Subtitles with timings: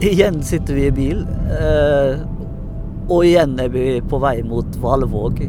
[0.00, 2.20] Igjen sitter vi i bil, eh,
[3.10, 5.40] og igjen er vi på vei mot Valevåg.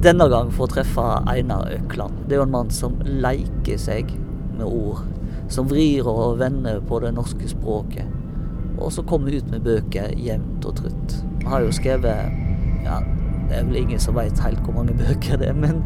[0.00, 2.22] Denne gang for å treffe Einar Økland.
[2.24, 4.14] Det er jo en mann som leker seg
[4.56, 5.04] med ord.
[5.52, 8.08] Som vrir og vender på det norske språket.
[8.78, 11.20] Og så kommer ut med bøker jevnt og trutt.
[11.44, 12.40] Han har jo skrevet
[12.88, 13.02] ja,
[13.50, 15.84] det er vel ingen som veit helt hvor mange bøker det er, men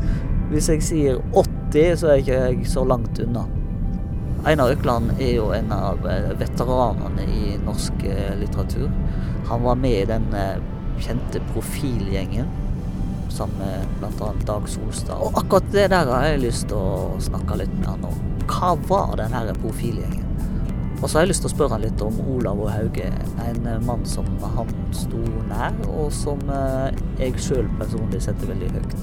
[0.53, 3.49] hvis jeg sier 80, så er jeg ikke så langt unna.
[4.47, 8.91] Einar Økland er jo en av eh, veteranene i norsk eh, litteratur.
[9.49, 10.61] Han var med i den eh,
[11.03, 12.47] kjente profilgjengen
[13.35, 14.31] sammen med bl.a.
[14.47, 15.19] Dag Solstad.
[15.19, 18.23] Og akkurat det der har jeg lyst til å snakke litt med han om.
[18.49, 20.25] Hva var den her profilgjengen?
[20.99, 23.11] Og så har jeg lyst til å spørre han litt om Olav og Hauge,
[23.45, 26.43] en mann som han sto nær, og som
[27.21, 28.97] jeg sjøl personlig setter veldig høyt.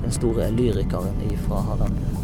[0.00, 2.19] Den store lyrikeren ifra Hardanger.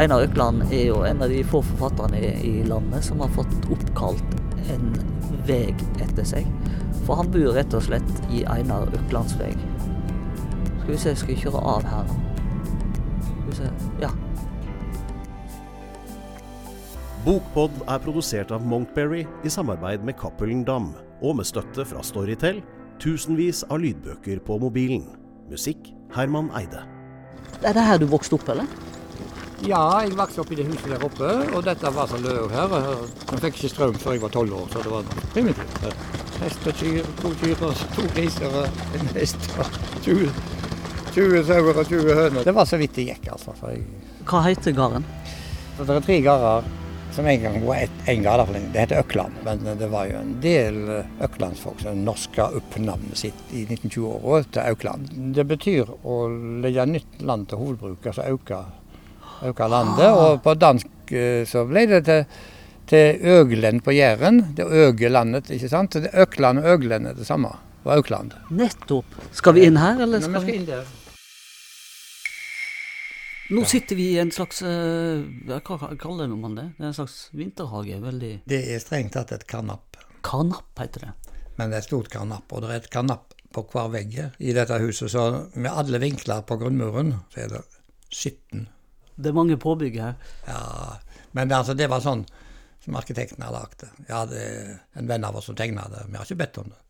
[0.00, 4.36] Einar Økland er jo en av de få forfatterne i landet som har fått oppkalt
[4.72, 4.86] en
[5.44, 6.46] vei etter seg.
[7.04, 9.50] For han bor rett og slett i Einar Øklands vei.
[10.80, 12.16] Skal vi se, skal vi kjøre av her nå?
[13.26, 14.10] Skal vi se, ja.
[17.26, 20.88] Bokpod er produsert av Monkberry i samarbeid med Cappelen Dam,
[21.20, 22.62] og med støtte fra Storytel.
[23.02, 25.04] Tusenvis av lydbøker på mobilen.
[25.52, 26.80] Musikk Herman Eide.
[27.60, 28.66] Er det her du vokste opp, eller?
[29.62, 32.72] Ja, jeg vokste opp i det huset der oppe, og dette var så løv her.
[33.30, 35.84] Vi fikk ikke strøm før jeg var tolv år, så det var primitivt.
[36.42, 40.26] Hest og kyr, to kyr og to griser og en hest og 20,
[41.14, 42.42] 20 sauer og 20 høner.
[42.48, 43.54] Det var så vidt det gikk, altså.
[43.68, 43.86] Jeg...
[44.26, 45.06] Hva heter gården?
[45.78, 46.70] Det er tre gårder
[47.14, 48.50] som en gang var én gard.
[48.50, 50.82] Det heter Økland, men det var jo en del
[51.22, 55.10] øklandsfolk som norska opp navnet sitt i 1920-åra til Aukland.
[55.38, 56.22] Det betyr å
[56.64, 58.64] legge nytt land til hovedbruk, altså auka
[59.50, 60.14] øka Ah.
[60.14, 62.24] Og på dansk eh, så ble det til,
[62.86, 64.54] til Øglen på Jæren.
[64.56, 65.92] Det Øgelandet, ikke sant.
[65.92, 67.52] Så det Økland og Øglen er det samme.
[67.84, 68.32] Og Aukland.
[68.50, 69.04] Nettopp.
[69.34, 70.84] Skal vi inn her, eller skal, skal vi inn der?
[73.52, 75.58] Nå sitter vi i en slags eh, Hva
[76.00, 76.68] kaller man det?
[76.78, 77.98] Det er en slags vinterhage.
[78.00, 78.32] veldig...
[78.48, 79.98] Det er strengt tatt et karnapp.
[80.22, 81.32] Karnapp heter det.
[81.58, 84.54] Men det er et stort karnapp, og det er et karnapp på hver vegg i
[84.56, 85.10] dette huset.
[85.12, 87.64] Så med alle vinkler på grunnmuren så er det
[88.08, 88.68] 17
[89.22, 90.14] det er mange påbygg her.
[90.46, 90.98] Ja,
[91.36, 92.24] men altså, det var sånn
[92.82, 93.90] som arkitekten har lagd det.
[94.08, 94.44] Jeg hadde
[94.98, 96.06] en venn av oss som tegna det.
[96.08, 96.80] Vi har ikke bedt om det.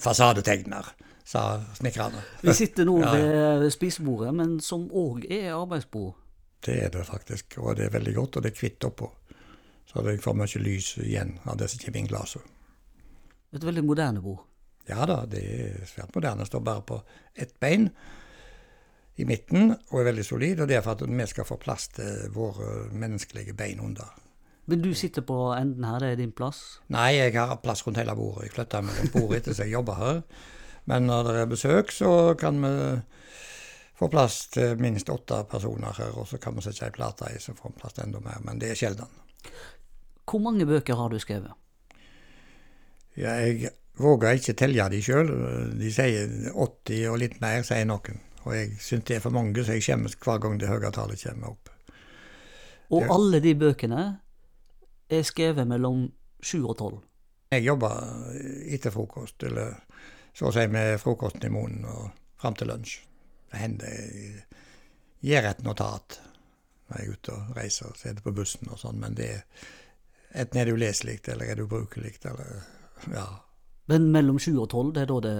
[0.00, 0.86] Fasadetegner,
[1.28, 1.42] sa
[1.76, 2.22] snekkerne.
[2.40, 3.12] Vi sitter nå ja.
[3.60, 6.14] ved spisebordet, men som òg er arbeidsbord.
[6.62, 9.10] Det er det faktisk, og det er veldig godt, og det er hvitt oppå.
[9.90, 12.48] Så det får mye lys igjen av det som kommer inn glasset.
[13.52, 14.46] Et veldig moderne bord.
[14.88, 16.46] Ja da, det er svært moderne.
[16.48, 16.98] Står bare på
[17.34, 17.90] ett bein
[19.20, 20.62] i midten og er veldig solid.
[20.62, 24.12] Og det er for at vi skal få plass til våre menneskelige bein under.
[24.70, 26.80] Men du sitter på enden her, det er din plass?
[26.94, 28.46] Nei, jeg har plass rundt hele bordet.
[28.46, 30.22] Jeg flytter rundt bordet etter at jeg jobber her.
[30.90, 32.72] Men når det er besøk, så kan vi
[33.98, 36.14] få plass til minst åtte personer her.
[36.14, 38.38] Og så kan vi sette ei plate i, så får vi plass til enda mer.
[38.46, 39.20] Men det er sjelden.
[40.30, 41.58] Hvor mange bøker har du skrevet?
[43.18, 45.32] Ja, jeg våger ikke telle de sjøl.
[45.76, 48.22] De sier 80 og litt mer, sier noen.
[48.42, 51.22] Og jeg syns det er for mange, så jeg skjemmes hver gang det høye tallet
[51.22, 51.70] kommer opp.
[52.92, 54.02] Og jeg, alle de bøkene
[55.12, 56.06] er skrevet mellom
[56.42, 56.98] sju og tolv?
[57.52, 58.32] Jeg jobber
[58.72, 59.76] etter frokost, eller
[60.34, 62.10] så å si med frokosten i munnen og
[62.40, 62.98] fram til lunsj.
[63.52, 64.44] Det hender jeg
[65.22, 66.18] gir et notat
[66.88, 69.44] når jeg er ute og reiser og sitter på bussen og sånn, men det er
[70.32, 72.62] enten er det uleselig eller er det ubrukelig eller
[73.12, 73.26] ja.
[73.92, 75.36] Men mellom sju og tolv, det er da det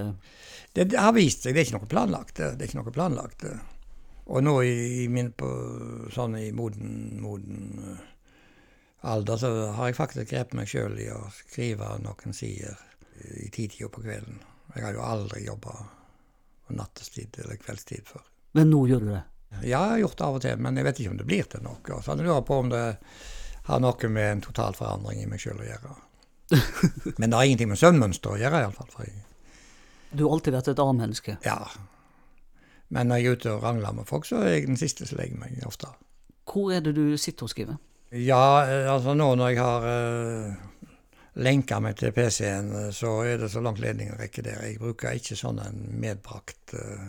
[0.72, 2.38] det, det, har vist seg, det er ikke noe planlagt.
[2.38, 3.44] Det, er ikke noe planlagt.
[4.32, 5.48] Og nå i, i min på,
[6.14, 8.06] sånn i moden, moden uh,
[9.12, 12.78] alder, så har jeg faktisk grepet meg sjøl i å skrive noen sider
[13.36, 14.40] i titida på kvelden.
[14.72, 15.74] Jeg har jo aldri jobba
[16.72, 18.24] nattestid eller kveldstid før.
[18.56, 19.22] Men nå gjør du det?
[19.52, 21.50] Ja, jeg har gjort det av og til, men jeg vet ikke om det blir
[21.52, 22.00] til noe.
[22.00, 22.86] Så jeg lurer på om det
[23.68, 25.92] har noe med en total forandring i meg sjøl å gjøre.
[27.18, 28.90] men det har ingenting med søvnmønster å gjøre, iallfall.
[29.04, 29.22] Jeg
[30.12, 31.36] du har alltid vært et A-menneske?
[31.46, 31.60] Ja.
[32.92, 35.20] Men når jeg er ute og rangler med folk, så er jeg den siste som
[35.20, 35.88] legger meg ofte.
[36.48, 37.80] Hvor er det du sitter og skriver?
[38.12, 40.90] Ja, eh, altså nå når jeg har uh,
[41.40, 44.60] lenka meg til PC-en, eh, så er det så langt ledningen rekker der.
[44.68, 47.08] Jeg bruker ikke sånn en medbrakt uh,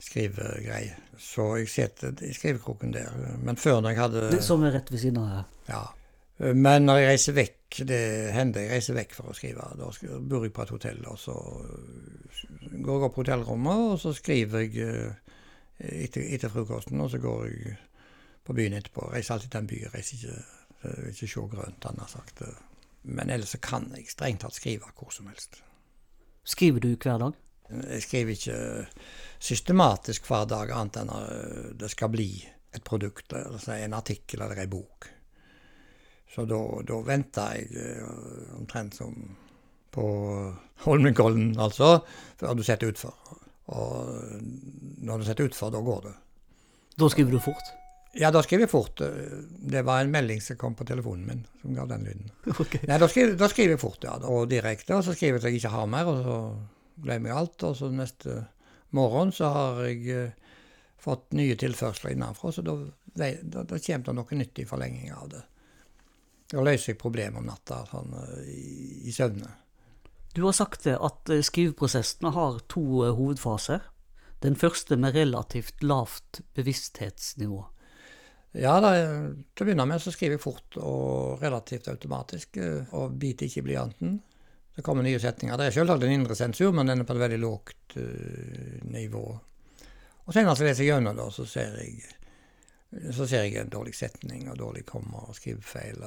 [0.00, 0.96] skrivegreie.
[1.20, 3.12] Så jeg sitter i skrivekroken der.
[3.44, 5.44] Men før når jeg hadde Det Som er rett ved siden av her?
[5.68, 5.82] Ja.
[6.42, 8.00] Men når jeg reiser vekk, det
[8.34, 9.66] hender jeg reiser vekk for å skrive.
[9.78, 11.36] Da bor jeg på et hotell, og så
[12.72, 15.36] går jeg opp på hotellrommet, og så skriver jeg eh,
[16.02, 17.76] etter, etter, frokosten, og så går jeg
[18.42, 19.06] på byen etterpå.
[19.12, 20.40] Reiser alltid til en by, jeg reiser ikke,
[21.12, 22.42] ikke se grønt, han har sagt.
[23.02, 25.62] Men ellers så kan jeg strengt tatt skrive hvor som helst.
[26.42, 27.38] Skriver du hver dag?
[27.70, 28.58] Jeg skriver ikke
[29.38, 32.30] systematisk hver dag, annet enn at det skal bli
[32.72, 35.12] et produkt, altså en artikkel eller en bok.
[36.32, 36.58] Så da,
[36.88, 39.16] da venta jeg uh, omtrent som
[39.92, 40.06] på
[40.86, 41.98] Holmenkollen, altså,
[42.40, 43.12] før du setter utfor.
[43.72, 44.40] Og
[45.04, 46.14] når du setter utfor, da går det.
[46.98, 47.72] Da skriver du fort?
[48.16, 49.00] Ja, da skriver jeg fort.
[49.00, 52.32] Det var en melding som kom på telefonen min, som ga den lyden.
[52.64, 52.82] Okay.
[52.88, 54.18] Nei, da skriver, da skriver, jeg fort, ja.
[54.28, 54.96] Og direkte.
[54.96, 57.68] Og så skriver jeg at jeg ikke har mer, og så glemmer jeg alt.
[57.68, 58.42] Og så neste
[58.96, 60.58] morgen så har jeg uh,
[61.00, 62.76] fått nye tilførsler innenfra, så da,
[63.16, 63.32] da,
[63.64, 65.40] da kommer det noe nytt i forlenging av det.
[66.52, 68.12] Da løser problemer om natta sånn,
[68.44, 69.48] i, i søvne.
[70.32, 73.84] Du har sagt at skriveprosessen skriveprosessene har to eh, hovedfaser.
[74.42, 77.60] Den første med relativt lavt bevissthetsnivå.
[78.58, 78.90] Ja, da,
[79.54, 82.58] til å begynne med så skriver jeg fort og relativt automatisk,
[82.92, 84.18] og biter ikke i blyanten.
[84.76, 85.56] Det kommer nye setninger.
[85.56, 89.24] Det er selvsagt en indre sensur, men den er på et veldig lågt uh, nivå.
[90.24, 92.12] Og senere så leser jeg gjennom det, og så ser jeg,
[93.12, 96.04] så ser jeg en dårlig setning og dårlig komma og skrivefeil.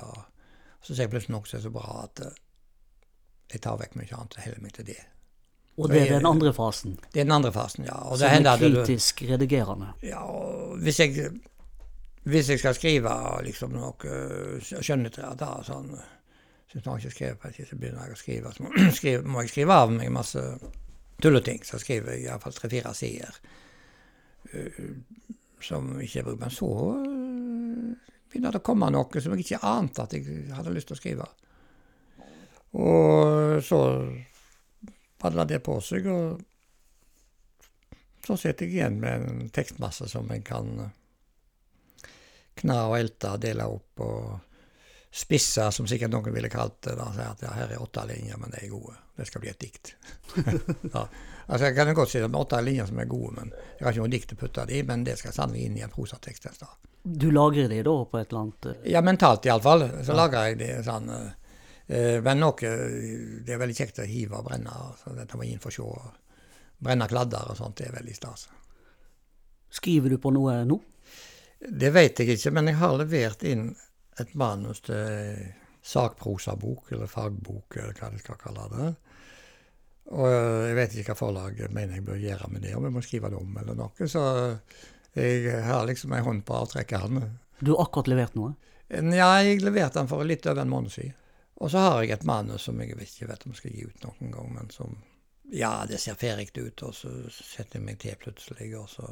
[0.85, 2.39] Så ser jeg plutselig noe som er så bra at eh,
[3.55, 5.01] jeg tar vekk mye annet og heller meg til det.
[5.75, 6.95] Og det er den andre fasen?
[7.11, 7.97] Det er den andre fasen, ja.
[8.07, 9.91] Og som er kritisk du, redigerende?
[10.05, 11.31] Ja, og hvis jeg,
[12.23, 15.95] hvis jeg skal skrive liksom noe eh, skjønnlitterært, da sånn
[16.75, 18.51] Syns jeg ikke skrevet på så begynner jeg å skrive.
[18.51, 20.41] Så må, skrive, må jeg skrive av meg masse
[21.23, 21.61] tulleting.
[21.63, 23.37] Så skriver jeg iallfall tre-fire sider
[24.51, 24.89] uh,
[25.63, 26.41] som ikke er brukt.
[26.41, 26.71] Men så
[28.35, 30.99] begynner det å komme noe som jeg ikke ante at jeg hadde lyst til å
[30.99, 31.27] skrive.
[32.75, 33.79] Og så
[35.23, 36.41] padla det på seg, og
[38.25, 40.67] så sitter jeg igjen med en tekstmasse som jeg kan
[42.59, 44.25] kna og elte, dele opp og
[45.15, 46.97] spisse, som sikkert noen ville kalt det.
[46.99, 48.97] da, at ja, Her er åtte linjer, men de er gode.
[49.15, 49.93] Det skal bli et dikt.
[50.95, 51.05] ja.
[51.47, 53.95] altså Jeg kan godt si det med åtte linjer som er gode, men jeg har
[53.95, 54.83] ikke noe dikt å putte det i.
[54.83, 56.49] Men det skal sannelig inn i en prosatekst.
[57.05, 58.85] Du lagrer de da på et eller annet uh...
[58.89, 59.85] Ja, mentalt iallfall.
[60.01, 60.17] Så ja.
[60.17, 61.11] lagrer jeg de sånn.
[61.13, 62.69] Uh, men noe
[63.45, 64.73] Det er veldig kjekt å hive og brenne.
[64.97, 66.13] Så dette må inn for å se.
[66.85, 68.49] Brenne kladder og sånt, det er veldig stas.
[69.71, 70.75] Skriver du på noe nå?
[71.65, 73.69] Det vet jeg ikke, men jeg har levert inn
[74.19, 75.39] et manus til
[75.85, 78.89] sakprosabok, eller fagbok, eller hva de skal kalle det.
[80.15, 83.01] Og jeg vet ikke hva forlaget mener jeg bør gjøre med det, om jeg må
[83.05, 84.09] skrive det om eller noe.
[84.09, 84.23] Så
[85.15, 87.21] jeg har liksom ei hånd på avtrekkeren.
[87.59, 88.53] Du har akkurat levert noe?
[88.89, 91.15] Ja, jeg leverte den for litt over en måned siden.
[91.63, 94.03] Og så har jeg et manus som jeg ikke vet om jeg skal gi ut
[94.03, 94.97] noen gang, men som
[95.53, 99.05] Ja, det ser ferdig ut, og så setter jeg meg til plutselig, og så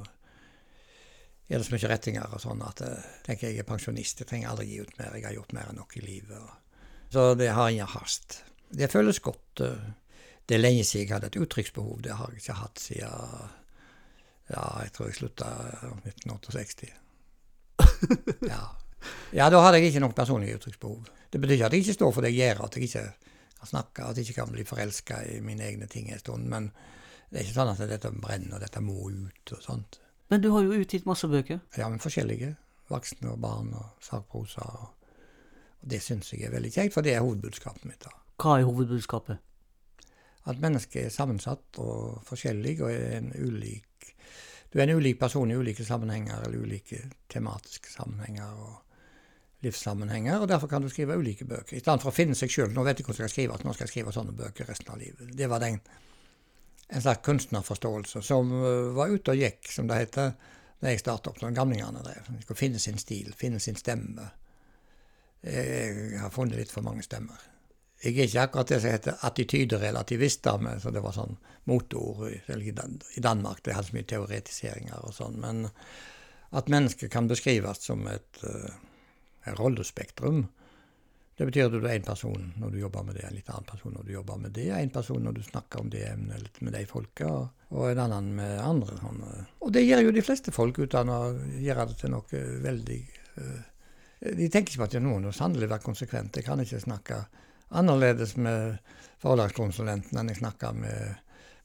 [1.48, 4.30] er det så mye rettinger og sånn at jeg eh, tenker jeg er pensjonist, jeg
[4.30, 6.80] trenger aldri gi ut mer, jeg har gjort mer enn nok i livet.
[7.14, 8.40] Så det har ingen hast.
[8.74, 9.62] Det føles godt.
[9.62, 9.92] Eh.
[10.50, 13.52] Det er lenge siden jeg hadde et uttrykksbehov, det har jeg ikke hatt siden
[14.52, 15.50] ja, jeg tror jeg slutta
[16.10, 16.92] 1968.
[18.48, 18.62] Ja.
[19.32, 21.12] ja, da hadde jeg ikke noe personlig uttrykksbehov.
[21.32, 23.04] Det betyr ikke at jeg ikke står for det jeg gjør, at jeg ikke
[23.60, 26.50] kan snakke, at jeg ikke kan bli forelska i mine egne ting en stund.
[26.52, 26.72] Men
[27.30, 30.00] det er ikke sånn at dette brenner, og dette må ut og sånt.
[30.32, 31.64] Men du har jo utgitt masse bøker?
[31.78, 32.54] Ja, men forskjellige.
[32.92, 34.66] Voksne og barn og sakprosa.
[34.66, 35.10] Og,
[35.82, 38.04] og det syns jeg er veldig kjekt, for det er hovedbudskapet mitt.
[38.04, 38.14] da.
[38.44, 39.42] Hva er hovedbudskapet?
[40.52, 44.13] At mennesket er sammensatt og forskjellig og er en ulik
[44.74, 48.80] du er en ulik person i ulike sammenhenger, eller ulike tematiske sammenhenger og
[49.64, 51.78] livssammenhenger, og derfor kan du skrive ulike bøker.
[51.78, 52.74] I stedet for å finne seg sjøl.
[52.74, 54.90] Nå vet jeg hvordan jeg skal skrive, så nå skal jeg skrive sånne bøker resten
[54.96, 55.30] av livet.
[55.38, 55.78] Det var den,
[56.90, 60.34] en slags kunstnerforståelse som uh, var ute og gikk, som det heter,
[60.82, 62.34] da jeg startet opp som gamlingene drev.
[62.34, 64.26] De skulle finne sin stil, finne sin stemme.
[65.44, 67.53] Jeg har funnet litt for mange stemmer.
[68.04, 71.38] Jeg er ikke akkurat det som heter attityderelativister, men, så det var sånn
[71.72, 73.62] motord i Danmark.
[73.64, 75.38] Det hadde så mye teoretiseringer og sånn.
[75.40, 75.62] Men
[76.54, 80.44] at mennesket kan beskrives som et, uh, rollespektrum.
[81.38, 83.66] Det betyr at du er én person når du jobber med det, en litt annen
[83.66, 86.60] person når du jobber med det, en person når du snakker om det emnet litt
[86.62, 87.30] med de folka,
[87.74, 89.00] og en annen med andre.
[89.00, 89.24] Sånn.
[89.66, 91.22] Og det gjør jo de fleste folk uten å
[91.64, 93.00] gjøre det til noe veldig
[93.40, 93.62] uh,
[94.24, 96.38] De tenker ikke på at noen som sannelig være konsekvent.
[96.38, 97.24] Jeg kan ikke snakke
[97.74, 98.78] annerledes med
[99.24, 101.20] forlagskonsulenten enn jeg snakker med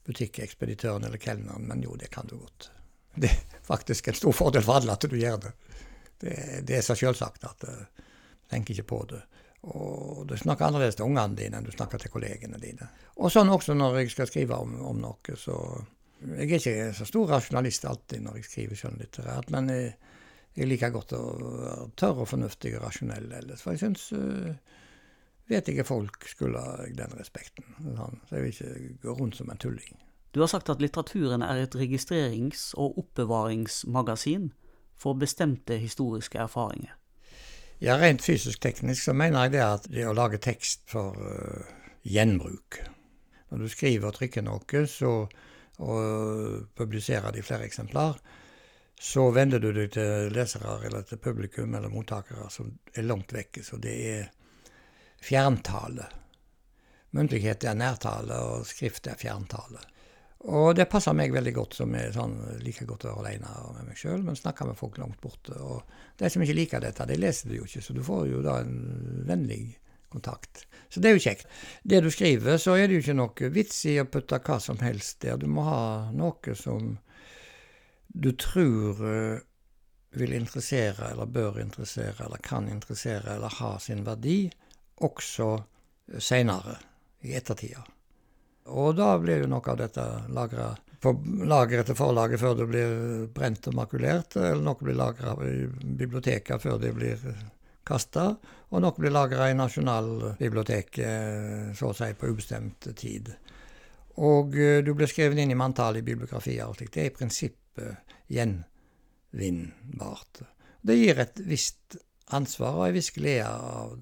[0.09, 2.71] butikkekspeditøren eller kelneren, men jo, det kan du godt.
[3.15, 5.51] Det er faktisk en stor fordel for alle at du gjør det.
[6.19, 6.35] Det,
[6.67, 8.07] det er så selvsagt at du uh,
[8.49, 9.21] tenker ikke på det.
[9.69, 12.87] Og du snakker annerledes til ungene dine enn du snakker til kollegene dine.
[13.19, 15.55] Og sånn også når jeg skal skrive om, om noe, så
[16.19, 19.93] Jeg er ikke så stor rasjonalist alltid når jeg skriver skjønnlitterært, men jeg,
[20.57, 23.63] jeg liker godt å være tørr og fornuftig og rasjonell ellers.
[23.63, 24.51] For jeg syns uh,
[25.49, 27.65] vet ikke folk skylder ha den respekten.
[28.29, 29.97] Så jeg vil ikke gå rundt som en tulling.
[30.33, 34.51] Du har sagt at litteraturen er et registrerings- og oppbevaringsmagasin
[34.97, 36.93] for bestemte historiske erfaringer.
[37.81, 41.63] Ja, Rent fysisk-teknisk så mener jeg det at det å lage tekst for uh,
[42.03, 42.81] gjenbruk
[43.49, 45.13] Når du skriver og trykker noe så,
[45.79, 48.19] og publiserer det i flere eksemplar,
[48.99, 53.63] så vender du deg til lesere eller til publikum eller mottakere som er langt vekke.
[53.63, 54.27] Så det er
[55.23, 56.07] fjerntale.
[57.17, 59.81] Muntlighet er nærtale, og skrift er fjerntale.
[60.47, 63.89] Og det passer meg veldig godt, som er sånn, liker godt å være alene med
[63.89, 65.57] meg sjøl, men snakker med folk langt borte.
[65.59, 65.83] Og
[66.21, 68.61] de som ikke liker dette, de leser det jo ikke, så du får jo da
[68.63, 68.77] en
[69.27, 69.63] vennlig
[70.09, 70.63] kontakt.
[70.89, 71.49] Så det er jo kjekt.
[71.83, 74.79] Det du skriver, så er det jo ikke noe vits i å putte hva som
[74.81, 75.37] helst der.
[75.37, 75.83] Du må ha
[76.15, 76.95] noe som
[78.09, 79.43] du tror uh,
[80.17, 84.47] vil interessere, eller bør interessere, eller kan interessere, eller ha sin verdi,
[85.05, 85.53] også
[86.19, 86.77] seinere,
[87.27, 87.81] i ettertida.
[88.71, 91.13] Og da blir jo noe av dette lagra på
[91.47, 92.89] lager etter forlaget før det blir
[93.35, 95.67] brent og makulert, eller noe blir lagra i
[95.99, 97.17] biblioteket før det blir
[97.87, 98.35] kasta,
[98.69, 103.25] og noe blir lagra i Nasjonalbiblioteket så å si på ubestemt tid.
[104.19, 106.93] Og eh, du blir skrevet inn i manntallet i bibliografier og slikt.
[106.95, 107.91] Det er i prinsippet
[108.35, 110.33] gjenvinnbart.
[110.83, 111.97] Det gir et visst
[112.35, 113.95] ansvar og en viss glede av.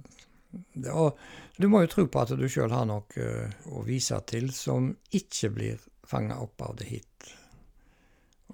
[0.93, 1.17] Og
[1.57, 4.91] du må jo tro på at du sjøl har noe uh, å vise til som
[5.15, 7.31] ikke blir fanga opp av det hit.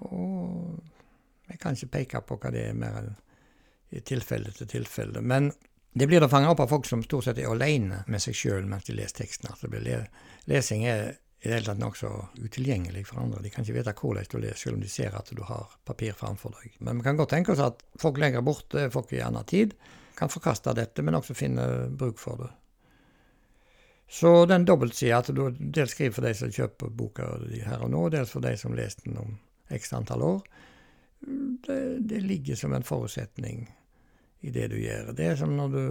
[0.04, 0.80] Og
[1.50, 3.12] jeg kan ikke peke på hva det er mer
[3.94, 5.22] i tilfelle til tilfelle.
[5.22, 5.52] Men
[5.94, 8.64] det blir da fanga opp av folk som stort sett er alene med seg sjøl
[8.66, 9.52] mens de leser teksten.
[9.70, 10.00] Le
[10.50, 11.12] lesing er
[11.44, 13.42] i det hele tatt nokså utilgjengelig for andre.
[13.44, 16.16] De kan ikke vite hvordan du leser, selv om de ser at du har papir
[16.16, 16.78] framfor deg.
[16.80, 19.76] Men vi kan godt tenke oss at folk lenger borte, folk i annen tid,
[20.16, 22.50] kan forkaste dette, men også finne bruk for det.
[24.10, 27.30] Så den dobbeltsida at du dels skriver for de som kjøper boka
[27.64, 29.38] her og nå, dels for de som leser den om
[29.72, 30.44] x antall år,
[31.66, 33.64] det, det, ligger som en forutsetning
[34.44, 35.14] i det du gjør.
[35.16, 35.84] Det er som når du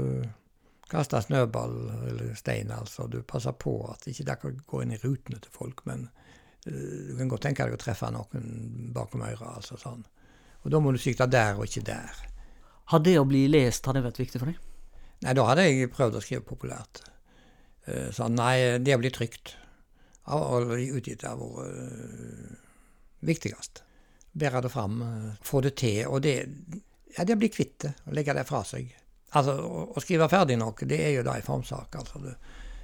[0.93, 1.73] kaster snøball
[2.11, 3.07] eller stein, altså.
[3.09, 6.05] Du passer på at ikke det ikke går inn i rutene til folk, men
[6.67, 10.05] uh, du kan godt tenke deg å treffe noen bakom øret, altså sånn.
[10.63, 12.21] Og da må du sikte der og ikke der.
[12.91, 14.59] Har det å bli lest har det vært viktig for deg?
[15.23, 17.03] Nei, da hadde jeg prøvd å skrive populært.
[17.87, 19.55] Eh, nei, det å bli trygt
[20.31, 22.59] og utgitt har vært
[23.27, 23.83] viktigst.
[24.33, 26.07] Bære det fram, eh, få det til.
[26.07, 26.47] Og det,
[27.17, 28.93] ja, det blir kvitt det, å legge det fra seg.
[29.33, 31.95] Altså, å, å skrive ferdig noe, det er jo da en formsak.
[31.95, 32.35] altså det,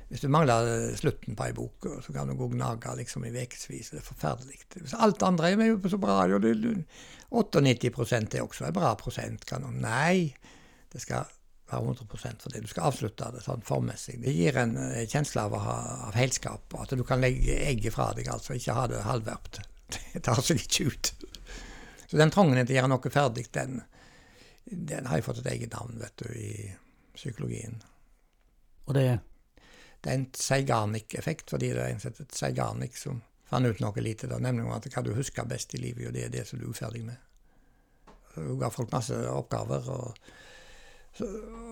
[0.10, 3.34] hvis du mangler slutten på ei bok, så kan du gå og gnage liksom i
[3.34, 3.92] ukevis.
[3.94, 4.58] Det er forferdelig.
[4.98, 6.56] Alt andre er jo så bra, jo, det,
[7.30, 9.46] 98 er også en bra prosent.
[9.46, 10.32] Kan du, nei,
[10.90, 11.30] det skal
[11.70, 12.58] være 100% for.
[12.58, 14.18] Du skal avslutte det sånn formmessig.
[14.24, 18.32] Det gir en uh, kjensle av, av helskap, at du kan legge egget fra deg,
[18.34, 19.62] altså ikke ha det halvverpt.
[20.14, 21.14] Det tar seg ikke ut.
[22.10, 23.80] Så den trangen til å gjøre noe ferdig, den,
[24.66, 26.70] den har jeg fått et eget navn, vet du, i
[27.18, 27.78] psykologien.
[28.90, 29.20] Og det er?
[30.00, 34.30] Det er en Zeigarnik-effekt, fordi det er en et Zeigarnik som fant ut noe lite,
[34.30, 36.68] da, nemlig at hva du husker best i livet, og det er det som du
[36.68, 37.18] er uferdig med.
[38.36, 39.90] Hun ga folk masse oppgaver.
[39.90, 40.16] og
[41.18, 41.26] så,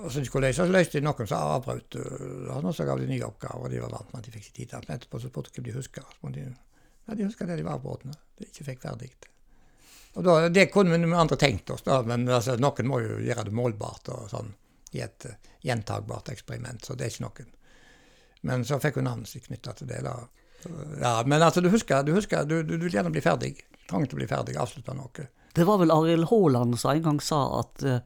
[0.03, 1.95] og så de skulle løse, så løste de noen som avbrøt.
[1.95, 4.73] og så gav de nye oppgaver, og de var vant med at de fikk tid
[4.73, 6.03] Men etterpå så spurte de om de huska.
[7.07, 8.17] Ja, de huska det de var på båtene.
[8.37, 9.11] De ikke fikk ferdig.
[10.17, 13.47] Og da, Det kunne vi andre tenkt oss, da, men altså, noen må jo gjøre
[13.47, 14.49] det målbart og sånn
[14.95, 16.83] i et uh, gjentagbart eksperiment.
[16.83, 17.53] Så det er ikke noen.
[18.47, 20.01] Men så fikk hun navnet sitt knytta til det.
[20.05, 20.15] da.
[21.01, 23.53] Ja, Men altså, du husker, du, husker, du, du, vil gjerne bli ferdig.
[23.89, 25.27] Trang til å bli ferdig, avslutte noe.
[25.57, 27.99] Det var vel Arild Haaland som en gang sa at uh,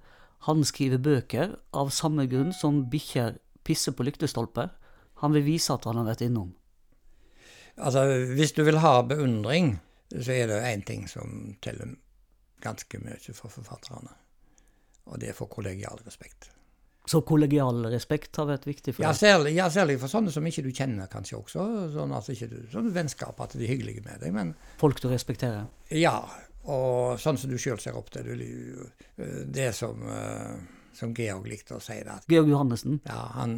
[0.47, 4.71] han skriver bøker av samme grunn som bikkjer pisser på lyktestolper.
[5.21, 6.53] Han vil vise at han har vært innom.
[7.77, 8.05] Altså,
[8.35, 9.75] Hvis du vil ha beundring,
[10.11, 11.95] så er det én ting som teller
[12.61, 14.15] ganske mye for forfatterne.
[15.09, 16.51] Og det er for kollegial respekt.
[17.09, 19.07] Så kollegial respekt har vært viktig for deg?
[19.07, 21.65] Ja, særlig, ja, særlig for sånne som ikke du kjenner, kanskje også.
[21.95, 24.33] Sånn at ikke du, sånn vennskap, at de er hyggelige med deg.
[24.35, 25.65] Men, Folk du respekterer?
[25.97, 26.19] Ja,
[26.69, 28.29] og sånn som du sjøl ser opp til.
[29.17, 30.05] Det som,
[30.97, 31.97] som Georg likte å si.
[32.05, 32.19] det.
[32.29, 33.01] Georg Johannessen?
[33.09, 33.57] Ja, Han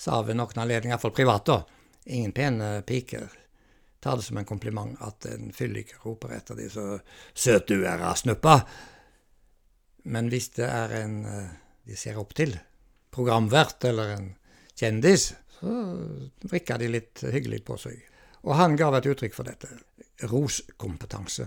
[0.00, 1.62] sa ved noen anledninger, iallfall privat, da,
[2.10, 3.28] ingen pene piker
[4.00, 6.84] tar det som en kompliment at en fyllik roper etter de så
[7.34, 8.64] 'Søt du er, snuppa'.
[10.04, 11.18] Men hvis det er en
[11.90, 12.54] de ser opp til,
[13.20, 14.28] programvert eller en
[14.74, 15.72] kjendis, så
[16.48, 17.98] vrikka de litt hyggelig på seg.
[18.48, 19.68] Og han gav et uttrykk for dette
[20.30, 21.44] roskompetanse.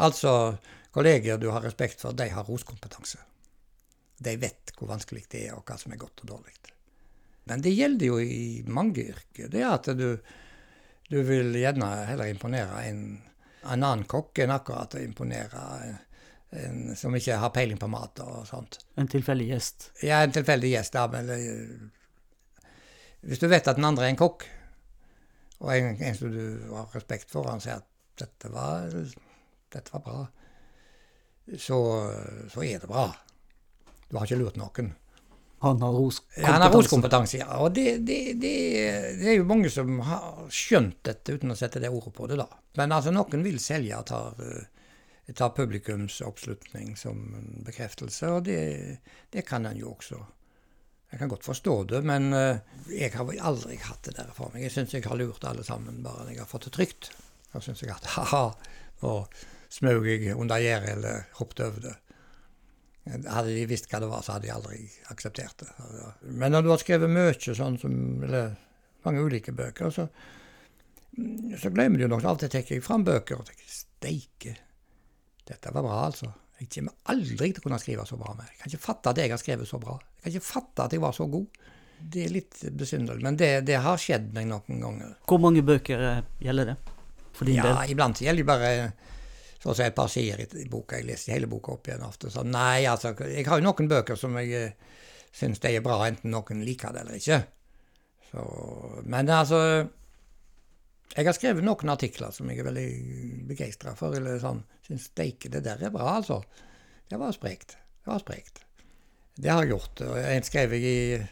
[0.00, 0.56] Altså,
[0.92, 3.20] kolleger du har respekt for, de har roskompetanse.
[4.22, 6.56] De vet hvor vanskelig det er, og hva som er godt og dårlig.
[7.50, 9.50] Men det gjelder jo i mange yrker.
[9.52, 10.16] Det er at du,
[11.10, 13.04] du vil gjerne heller imponere en,
[13.66, 15.66] en annen kokk enn akkurat å imponere
[16.52, 18.78] en, som ikke har peiling på mat og sånt.
[19.00, 19.90] En tilfeldig gjest?
[20.04, 20.98] Ja, en tilfeldig gjest.
[20.98, 22.68] Ja, men eh,
[23.28, 24.46] hvis du vet at den andre er en kokk,
[25.62, 27.88] og en, en som du har respekt for, han sier at
[28.20, 28.90] dette var,
[29.72, 30.24] dette var bra,
[31.58, 31.78] så,
[32.52, 33.06] så er det bra.
[34.10, 34.92] Du har ikke lurt noen.
[35.62, 36.42] Han har roskompetanse?
[36.42, 37.48] Ja, han har roskompetanse, ja.
[37.62, 38.54] Og det, det, det,
[39.20, 42.40] det, er jo mange som har skjønt dette uten å sette det ordet på det,
[42.40, 42.48] da.
[42.80, 44.42] Men altså, noen vil selge og tar,
[45.32, 48.60] eh, tar publikumsoppslutning som en bekreftelse, og det,
[49.32, 50.20] det kan en jo også.
[51.12, 52.56] Jeg kan godt forstå det, men uh,
[52.88, 54.62] jeg har aldri hatt det der for meg.
[54.64, 57.10] Jeg syns jeg har lurt alle sammen, bare jeg har fått det trygt.
[57.52, 58.46] Da syns jeg at ha-ha,
[59.02, 59.12] nå
[59.72, 61.94] smaug jeg under gjerdet eller hoppet over det.
[63.04, 64.80] Hadde de visst hva det var, så hadde de aldri
[65.12, 65.70] akseptert det.
[66.32, 68.54] Men når du har skrevet mye sånn som, eller
[69.04, 70.06] mange ulike bøker, så,
[71.60, 74.56] så glemmer du og til tar jeg fram bøker og tenker steike,
[75.48, 76.30] dette var bra, altså.
[76.62, 78.50] Jeg kommer aldri til å kunne skrive så bra mer.
[78.52, 79.96] Jeg kan ikke fatte at jeg har skrevet så bra.
[79.98, 81.62] Jeg kan ikke fatte at jeg var så god.
[82.12, 85.16] Det er litt besynderlig, men det, det, har skjedd meg noen ganger.
[85.26, 86.76] Hvor mange bøker eh, gjelder det?
[87.32, 87.94] For din ja, del?
[87.94, 88.70] Iblant gjelder det bare
[89.62, 90.98] så å si et par sider i boka.
[90.98, 92.30] Jeg leser hele boka opp igjen ofte.
[92.34, 94.94] Så nei, altså, jeg har jo noen bøker som jeg eh,
[95.32, 97.38] syns de er bra, enten noen liker det eller ikke.
[98.32, 98.46] Så,
[99.06, 99.60] men altså
[101.12, 102.88] Jeg har skrevet noen artikler som jeg er veldig
[103.50, 104.16] begeistra for.
[104.16, 106.40] eller sånn, Syns steike, det der er bra, altså.
[107.08, 107.76] Det var sprekt.
[108.00, 108.62] Det var sprekt.
[109.36, 110.04] Det har jeg gjort.
[110.06, 111.26] og En skrev jeg i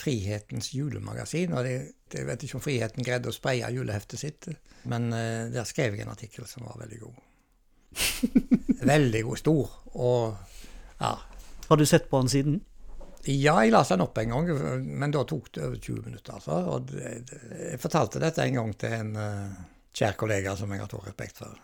[0.00, 1.52] Frihetens julemagasin.
[1.52, 4.48] og det, Jeg vet ikke om Friheten greide å spreie juleheftet sitt,
[4.84, 7.18] men uh, der skrev jeg en artikkel som var veldig god.
[8.94, 9.38] Veldig god.
[9.38, 9.70] Stor.
[9.98, 10.36] Og
[11.00, 11.14] ja.
[11.68, 12.60] Har du sett på den siden?
[13.28, 14.46] Ja, jeg leste den opp en gang,
[15.02, 16.38] men da tok det over 20 minutter.
[16.38, 16.56] Altså.
[16.72, 17.40] Og det, det,
[17.72, 19.58] jeg fortalte dette en gang til en uh,
[19.96, 21.58] kjær kollega som jeg har stor respekt for.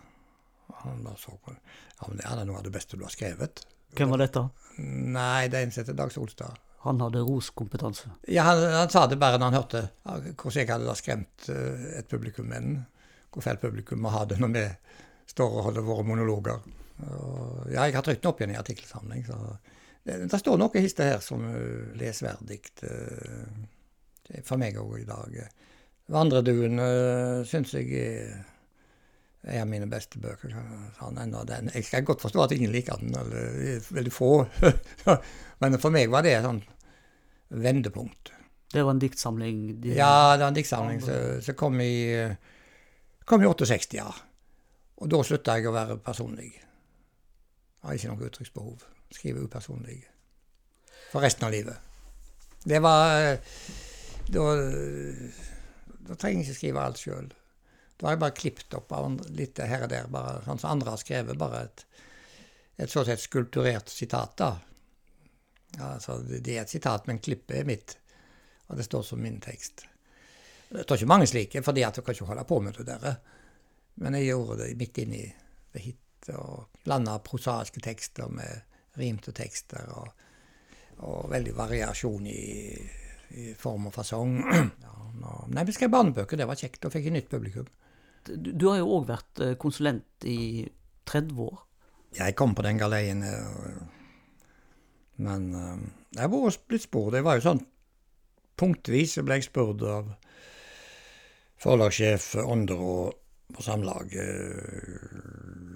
[0.82, 3.62] Han bare så på Ja, men det er noe av det beste du har skrevet.
[3.96, 4.42] Hvem var dette?
[4.76, 6.58] Nei, det er en som heter Dag Solstad.
[6.84, 8.12] Han hadde roskompetanse?
[8.28, 11.86] Ja, han, han, sa det bare når han hørte hvordan jeg hadde da skremt uh,
[11.96, 12.76] et publikum med den.
[13.32, 14.66] Hvor feil publikum må ha det når vi
[15.32, 16.60] står og holder våre monologer.
[17.06, 19.24] Og, ja, jeg har trykt den opp igjen i artikkelsamling.
[19.24, 19.40] så
[20.06, 23.46] det, det står noe histe her som uh, lesverdig uh,
[24.46, 25.40] for meg òg i dag.
[26.14, 28.44] Vandreduen uh, syns jeg er
[29.46, 30.54] en av mine beste bøker.
[30.98, 31.70] Sånn, den.
[31.74, 34.30] Jeg skal godt forstå at ingen liker den, eller veldig få.
[35.62, 36.62] Men for meg var det et sånn
[37.54, 38.32] vendepunkt.
[38.74, 39.60] Det var en diktsamling?
[39.82, 41.94] De, ja, det var en diktsamling som kom i,
[43.24, 44.08] kom i 68, ja.
[44.98, 46.50] Og da slutta jeg å være personlig.
[46.56, 48.86] Jeg har ikke noe uttrykksbehov.
[49.10, 50.00] Skriver upersonlig.
[51.12, 51.76] For resten av livet.
[52.66, 53.38] Det var
[54.26, 54.44] Da,
[56.08, 57.28] da trenger jeg ikke skrive alt sjøl.
[57.96, 58.92] Da har jeg bare klippet opp
[59.32, 61.38] litt her og der, bare, sånn som andre har skrevet.
[61.38, 61.84] Bare et,
[62.82, 64.50] et så et skulpturert sitat, da.
[65.78, 67.96] Altså, det er et sitat, men klippet er mitt.
[68.66, 69.86] Og det står som min tekst.
[70.68, 73.16] Det står ikke mange slike, fordi at du kan ikke holde på med det der.
[74.02, 75.22] Men jeg gjorde det midt inni
[75.72, 80.08] det hit, og blanda prosaiske tekster med rimte tekster, og,
[81.06, 82.46] og veldig variasjon i,
[83.36, 84.38] i, form og fasong.
[84.86, 87.68] Ja, nå, nei, vi skrev barnebøker, det var kjekt, og fikk et nytt publikum.
[88.26, 90.66] Du, du har jo òg vært eh, konsulent i
[91.08, 91.62] 30 år.
[92.16, 93.78] Jeg kom på den galeien, eh,
[95.24, 95.86] men eh,
[96.18, 97.14] jeg var blitt spurt.
[97.14, 97.62] Det var jo sånn
[98.56, 100.12] punktvis ble jeg spurt av
[101.60, 102.96] forlagssjef Ånderå
[103.56, 104.16] på Samlag.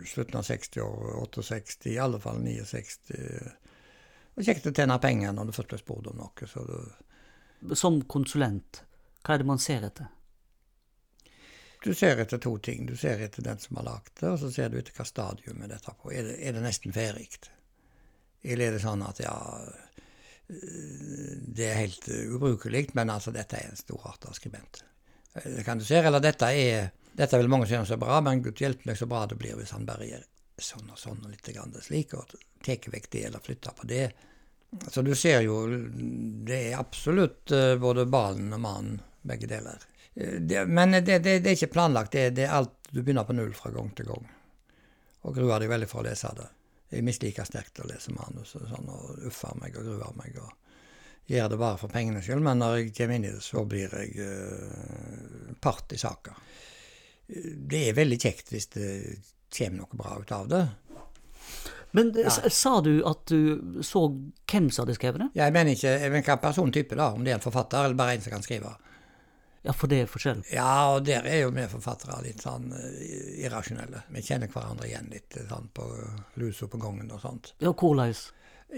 [0.01, 2.97] Eh, slutten av 60 år, 68, i alle fall 69.
[3.09, 6.49] Det var kjekt å tjene penger når du først ble spurt om noe.
[6.49, 8.83] Så du Som konsulent,
[9.21, 10.09] hva er det man ser etter?
[11.85, 12.87] Du ser etter to ting.
[12.87, 15.63] Du ser etter den som har lagd det, og så ser du etter hva stadium
[15.63, 16.13] er dette på.
[16.13, 17.29] Er det, er det nesten ferdig?
[18.43, 19.37] Eller er det sånn at ja
[20.51, 24.83] Det er helt ubrukelig, men altså dette er en storarta skribent.
[25.45, 28.61] Det kan du se, eller dette er dette vil mange synes er bra, men gud
[28.61, 30.27] hjelpe meg så bra det blir hvis han bare gjør
[30.61, 34.11] sånn og sånn og litt grann slik, og tar vekk det eller flytter på det.
[34.89, 35.65] Så du ser jo,
[36.47, 39.83] det er absolutt uh, både ballen og mannen, begge deler.
[40.15, 43.27] Uh, det, men det, det, det, er ikke planlagt, det, det, er alt du begynner
[43.27, 44.31] på null fra gang til gang.
[45.27, 46.49] Og gruer deg veldig for å lese det.
[46.91, 50.39] Jeg misliker sterkt å lese manus og sånn, og uffer meg og gruer meg.
[50.39, 53.63] og Gjør det bare for pengenes skyld, men når jeg kommer inn i det, så
[53.69, 56.35] blir jeg uh, part i saka
[57.71, 58.91] det er veldig kjekt hvis det
[59.51, 60.65] kommer noe bra ut av det.
[61.91, 62.31] Men ja.
[62.31, 64.05] sa du at du så
[64.51, 65.31] hvem som hadde skrevet det?
[65.41, 68.15] Jeg mener ikke jeg mener hva persontype, da, om det er en forfatter eller bare
[68.15, 68.77] en som kan skrive.
[69.63, 70.41] Ja, for det er forskjell.
[70.55, 74.07] Ja, og der er jo vi forfattere litt sånn eh, irrasjonelle.
[74.15, 75.89] Vi kjenner hverandre igjen litt eh, sånn på
[76.41, 77.53] lusa på gangen og sånt.
[77.61, 78.15] Ja, hvordan?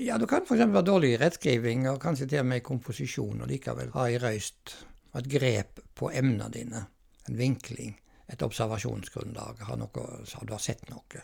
[0.02, 0.64] Ja, du kan f.eks.
[0.64, 4.74] være dårlig i rettskriving, og kanskje til og med komposisjon, og likevel ha i røyst
[5.20, 6.86] et grep på emnene dine.
[7.28, 7.94] En vinkling.
[8.30, 9.64] Et observasjonsgrunnlag.
[9.66, 11.22] Har noe, så du har sett noe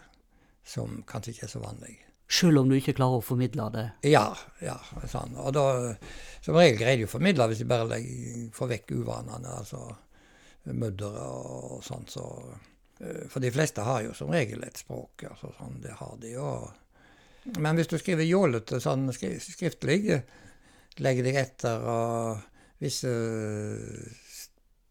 [0.69, 1.95] som kanskje ikke er så vanlig.
[2.29, 3.87] Selv om du ikke klarer å formidle det?
[4.11, 4.27] Ja,
[4.61, 4.77] ja.
[5.09, 5.33] Sånn.
[5.41, 5.65] Og da,
[6.45, 9.87] som regel greier de å formidle hvis de bare legger, får vekk uvanene, altså
[10.69, 12.13] mudderet og sånt.
[12.13, 12.27] Så,
[13.01, 16.35] eh, for de fleste har jo som regel et språk, altså sånn, det har de
[16.35, 16.51] jo.
[17.57, 20.19] Men hvis du skriver jålete sånn skriftlig,
[21.01, 22.43] legger deg etter og
[22.83, 23.09] visse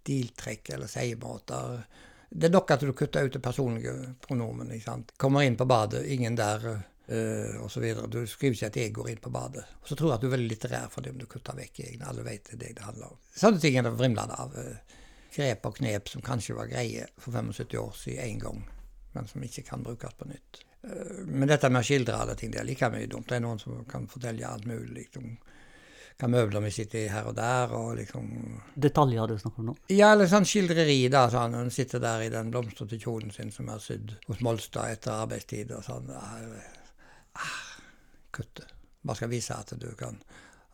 [0.08, 1.82] stiltrekk eller seiemåter
[2.30, 4.72] Det er nok at du kutter ut det personlige pronomen.
[4.72, 5.12] ikke sant?
[5.18, 6.66] Kommer inn på badet, ingen der,
[7.08, 7.86] uh, osv.
[8.12, 9.64] Du skriver ikke at 'jeg går inn på badet'.
[9.82, 12.08] Og så tror jeg at du er veldig litterær det, om du kutter vekk egne.
[12.08, 13.18] Alle vet det det handler om.
[13.34, 14.58] Sånne ting er det vrimlende av.
[14.58, 14.76] eh,
[15.34, 18.64] grep og knep som kanskje var greie for 75 år siden én gang,
[19.14, 20.64] men som ikke kan brukes på nytt.
[20.84, 23.28] Eh, Men dette med å skildre alle ting, det er like mye dumt.
[23.28, 24.94] Det er noen som kan fortelle alt mulig.
[24.94, 25.38] liksom,
[26.18, 28.30] Hva møbler vi sitter i her og der, og liksom
[28.74, 29.76] Detaljer du snakker om nå?
[29.94, 31.28] ja, eller sånn skildreri, da.
[31.30, 35.14] Sånn, hun sitter der i den blomstrete kjolen sin som er sydd hos Molstad etter
[35.14, 36.10] arbeidstid, og sånn.
[36.18, 37.62] Ah,
[38.34, 38.66] kutte.
[39.06, 40.18] Bare skal vise at du kan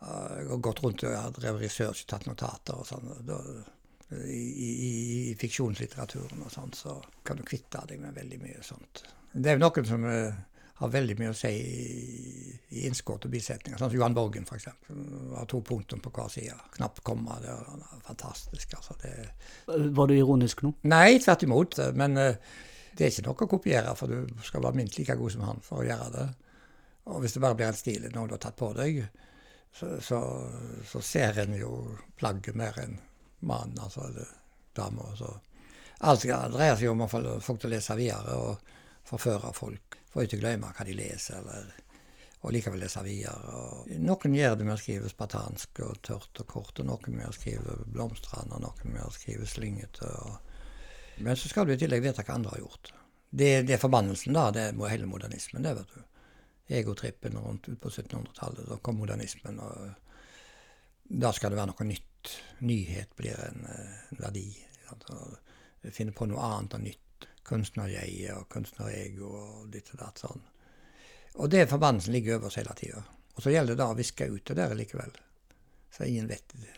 [0.00, 3.12] uh, gått rundt og drevet research, tatt notater og sånn.
[3.28, 3.36] Da,
[4.24, 4.70] i, i,
[5.28, 9.04] I fiksjonslitteraturen og sånn, så kan du kvitte deg med veldig mye sånt.
[9.34, 10.42] Det er jo noen som uh,
[10.74, 13.78] har veldig mye å si i, i innskudd og bisetninger.
[13.78, 14.66] Sånn som Johan Borgen, f.eks.
[15.36, 16.56] Har to punktum på hver side.
[16.74, 17.38] Knapt komma.
[17.42, 18.74] Det er fantastisk.
[18.74, 18.96] altså.
[19.02, 19.12] Det,
[19.94, 20.74] Var du ironisk nå?
[20.90, 21.78] Nei, tvert imot.
[21.94, 22.56] Men eh,
[22.98, 25.62] det er ikke nok å kopiere, for du skal være minst like god som han
[25.62, 26.26] for å gjøre det.
[27.12, 29.02] Og hvis det bare blir en stil, noe du har tatt på deg,
[29.74, 30.20] så, så,
[30.90, 31.72] så ser en jo
[32.18, 32.96] plagget mer enn
[33.44, 34.08] mannen, altså,
[34.74, 35.10] dama.
[36.04, 38.72] Alt dreier seg om å få folk til å lese videre og
[39.06, 39.98] forføre folk.
[40.14, 41.70] For ikke glemme hva de leser, eller,
[42.44, 43.58] og likevel lese videre.
[43.58, 47.26] Og noen gjør det med å skrive spartansk og tørt og kort, og noen med
[47.26, 50.10] å skrive blomstrende, og noen med å skrive slyngete.
[51.24, 52.92] Men så skal du i tillegg vite hva andre har gjort.
[53.34, 54.48] Det, det er forbannelsen, da.
[54.54, 56.20] Det er hele modernismen, det, vet du.
[56.78, 58.68] Egotrippen rundt ut på 1700-tallet.
[58.70, 62.36] Da kom modernismen, og da skal det være noe nytt.
[62.64, 64.46] Nyhet blir en, en verdi.
[64.94, 65.18] Altså,
[65.90, 67.03] finne på noe annet og nytt.
[67.44, 70.44] Kunstnerjeget og kunstnerego og ditt og datt sånn.
[71.34, 73.02] Og det forbannelsen ligger over oss hele tida.
[73.34, 75.12] Og så gjelder det da å viske ut det der likevel.
[75.92, 76.72] Så ingen vet det.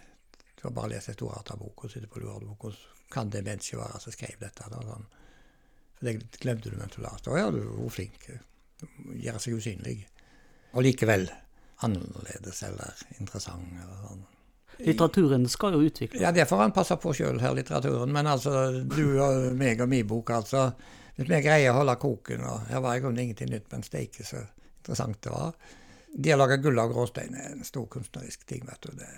[0.56, 4.00] Du har bare lest en storarta-bok og sitter på lurebok, og kan det mennesket være
[4.02, 4.68] som skrev dette.
[4.72, 5.08] Da, sånn.
[5.96, 7.32] For det glemte du mens du leste.
[7.32, 8.30] Å ja, du er flink.
[9.12, 9.98] Gjøre seg usynlig.
[10.74, 11.28] Og likevel
[11.84, 13.68] annerledes eller interessant.
[13.82, 14.24] eller sånn.
[14.78, 16.20] Litteraturen skal jo utvikle.
[16.20, 18.12] Ja, det får han passe på sjøl, her litteraturen.
[18.12, 20.68] Men altså, du og meg og min bok, altså.
[21.16, 24.26] Hvis vi greier å holde koken, og her var i grunnen ingenting nytt, men steike
[24.26, 24.42] så
[24.82, 25.54] interessant det var.
[26.16, 28.92] Det å lage gull av gråstein er en stor kunstnerisk ting, vet du.
[28.96, 29.08] Det,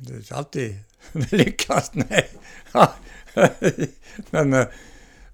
[0.00, 0.74] det er ikke alltid
[1.20, 2.24] det lykkes, nei.
[4.34, 4.82] men, eh,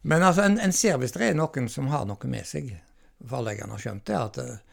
[0.03, 2.73] men altså, en, en ser hvis det er noen som har noe med seg.
[3.29, 4.70] Forleggerne har skjønt det, at eh,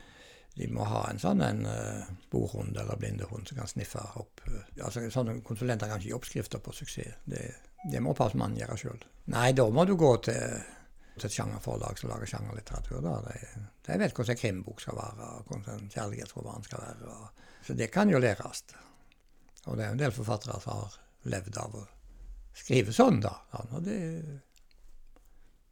[0.57, 4.63] de må ha en sånn en uh, bordhund eller blindehund som kan sniffe opp uh,
[4.85, 7.19] altså Sånne konsulenter kan ikke gi oppskrifter på suksess.
[7.29, 7.43] Det,
[7.91, 9.05] det må passmannen gjøre sjøl.
[9.33, 10.57] Nei, da må du gå til,
[11.17, 13.03] til et sjangerforlag som lager sjangerlitteratur.
[13.05, 13.17] da.
[13.27, 17.13] De, de vet hvordan en krimbok skal være, og hvordan en kjærlighetsroman skal være.
[17.13, 18.63] Og, så det kan jo læres.
[19.67, 21.85] Og det er en del forfattere som har levd av å
[22.57, 23.35] skrive sånn, da.
[23.59, 23.99] Og det,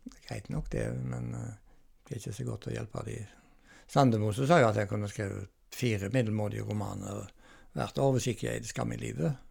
[0.05, 1.49] det er greit nok, det, men uh,
[2.05, 3.17] det er ikke så godt å hjelpe de
[3.91, 7.25] Sandemose sa jo at jeg kunne skrevet fire middelmådige romaner
[7.75, 9.41] hvert år hvis ikke jeg hadde skam i livet.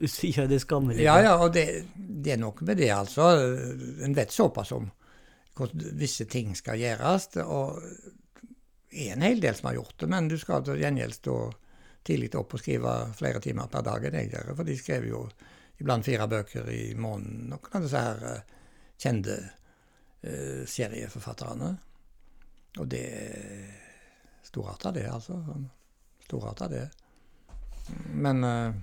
[0.00, 1.04] Du sier det i livet?
[1.04, 3.28] Ja, ja, og det, det er noe med det, altså.
[4.04, 4.88] En vet såpass om
[5.58, 7.28] hvordan visse ting skal gjøres.
[7.44, 7.82] Og
[8.90, 11.36] det er en hel del som har gjort det, men du skal til gjengjeld stå
[12.06, 14.54] tidlig opp og skrive flere timer per dag enn jeg gjør.
[14.56, 15.24] For de skrev jo
[15.80, 18.56] iblant fire bøker i måneden, noen av disse her eh,
[19.00, 21.70] kjente uh, serieforfatterne.
[22.78, 23.06] Og det
[24.46, 25.40] storarta, det, altså.
[26.24, 26.86] Storarta, det.
[28.14, 28.74] Men uh,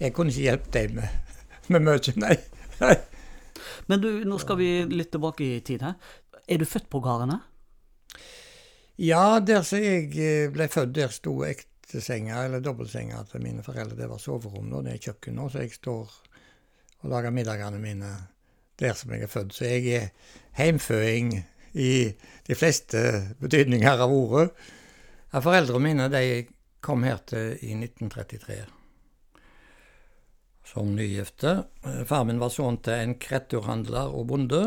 [0.00, 1.34] jeg kunne ikke hjulpet deg med,
[1.72, 2.36] med mye, nei.
[2.80, 2.94] nei.
[3.86, 5.98] Men du, nå skal vi litt tilbake i tid her.
[6.48, 7.38] Er du født på gårdene?
[9.00, 13.98] Ja, der som jeg eh, ble født, der sto ektesenga, eller dobbeltsenga til mine foreldre.
[13.98, 16.12] Det var soverom da, det er kjøkken nå, så jeg står
[17.04, 18.12] og lager middagene mine
[18.80, 19.56] der som jeg er født.
[19.56, 20.06] Så jeg er
[20.58, 21.34] heimføding
[21.74, 22.14] i
[22.46, 23.02] de fleste
[23.42, 24.48] betydninger av ordet.
[25.34, 26.24] Foreldrene mine de
[26.84, 28.62] kom her til i 1933
[30.74, 31.64] som nygifte.
[32.08, 34.62] Far min var sønn til en kretturhandler og bonde.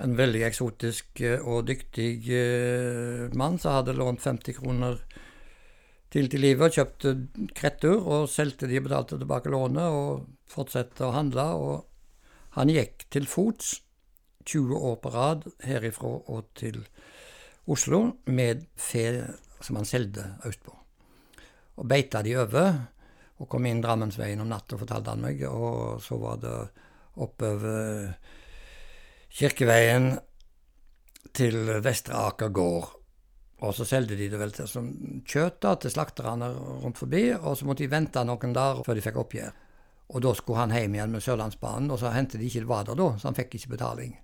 [0.00, 2.12] En veldig eksotisk og dyktig
[3.36, 5.00] mann som hadde lånt 50 kroner
[6.10, 7.12] til til livet og kjøpte
[7.54, 11.44] krettur og solgte de, betalte tilbake lånet og fortsatte å handle.
[11.54, 13.76] Og han gikk til fots
[14.46, 16.80] 20 år på rad herifra og til
[17.70, 19.04] Oslo med fe
[19.60, 20.76] som han solgte østpå.
[21.80, 22.70] Og beita de over
[23.40, 25.42] og kom inn Drammensveien om natta, fortalte han meg.
[25.48, 26.56] Og så var det
[27.20, 28.10] oppover
[29.30, 30.10] Kirkeveien
[31.36, 33.00] til Vestre Aker gård
[33.60, 34.86] og så solgte de det vel til som
[35.28, 36.48] kjøtt da, til slakterne
[36.80, 39.58] rundt forbi, og så måtte de vente noen dager før de fikk oppgjør.
[40.10, 42.86] Og da skulle han hjem igjen med Sørlandsbanen, og så hendte det ikke det var
[42.88, 44.14] der da, så han fikk ikke betaling.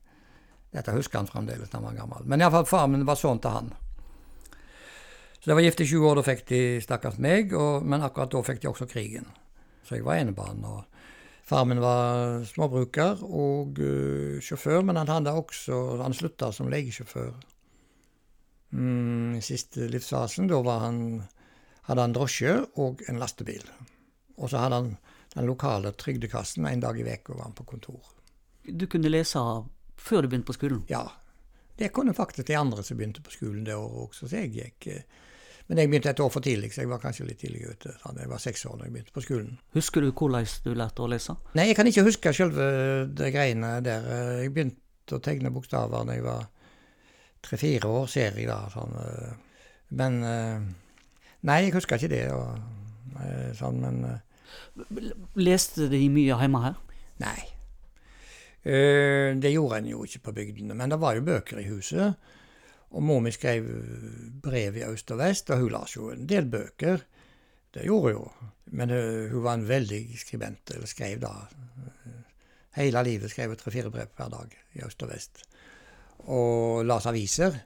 [0.77, 2.27] Dette husker han fremdeles da han var gammel.
[2.29, 3.73] Men iallfall far min var sønnen til han.
[5.41, 8.33] Så det var gift i 20 år, da fikk de stakkars meg, og, men akkurat
[8.35, 9.29] da fikk de også krigen.
[9.87, 10.65] Så jeg var enebarn.
[10.67, 10.85] og
[11.47, 17.31] Far min var småbruker og uh, sjåfør, men han hadde også, han slutta som legesjåfør
[18.75, 20.51] mm, siste livsfasen.
[20.51, 20.99] Da han,
[21.87, 23.63] hadde han drosje og en lastebil.
[24.37, 24.91] Og så hadde han
[25.37, 28.03] den lokale trygdekassen en dag i uka var han på kontor.
[28.67, 29.39] Du kunne lese
[29.97, 30.83] før du begynte på skolen?
[30.91, 31.05] Ja.
[31.77, 34.87] Det kunne faktisk de andre som begynte på skolen det året også, så jeg gikk
[34.93, 35.25] eh,
[35.67, 37.91] men jeg begynte et år for tidlig, så jeg var kanskje litt tidlig ute.
[37.99, 39.57] Sånn, jeg var seks år da jeg begynte på skolen.
[39.75, 41.35] Husker du hvordan du lærte å lese?
[41.59, 42.69] Nei, jeg kan ikke huske selve
[43.11, 44.07] de greiene der.
[44.45, 46.47] Jeg begynte å tegne bokstaver da jeg var
[47.47, 48.61] tre-fire år, ser jeg da.
[48.71, 49.67] Sånn, eh,
[49.99, 50.71] men eh,
[51.47, 52.23] Nei, jeg husker ikke det.
[52.35, 53.27] Og,
[53.59, 54.01] sånn, men
[55.39, 56.81] Leste de mye hjemme her?
[57.23, 57.39] Nei.
[58.67, 62.17] Det gjorde en jo ikke på bygdene, men det var jo bøker i huset.
[62.91, 63.69] Og mor mi skrev
[64.43, 67.05] brev i øst og vest, og hun las jo en del bøker.
[67.75, 68.51] Det gjorde hun jo.
[68.75, 68.91] Men
[69.31, 71.35] hun var en veldig skribent, eller skrev da.
[72.81, 75.47] Hele livet skrev hun tre-fire brev hver dag i øst og vest
[76.27, 77.57] og las aviser.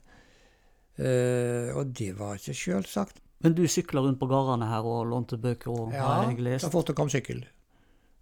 [1.01, 3.21] Og det var ikke sjølsagt.
[3.41, 5.71] Men du sykla rundt på gårdene her og lånte bøker?
[5.73, 6.65] og ja, har jeg lest?
[6.67, 7.47] så fort det kom sykkel.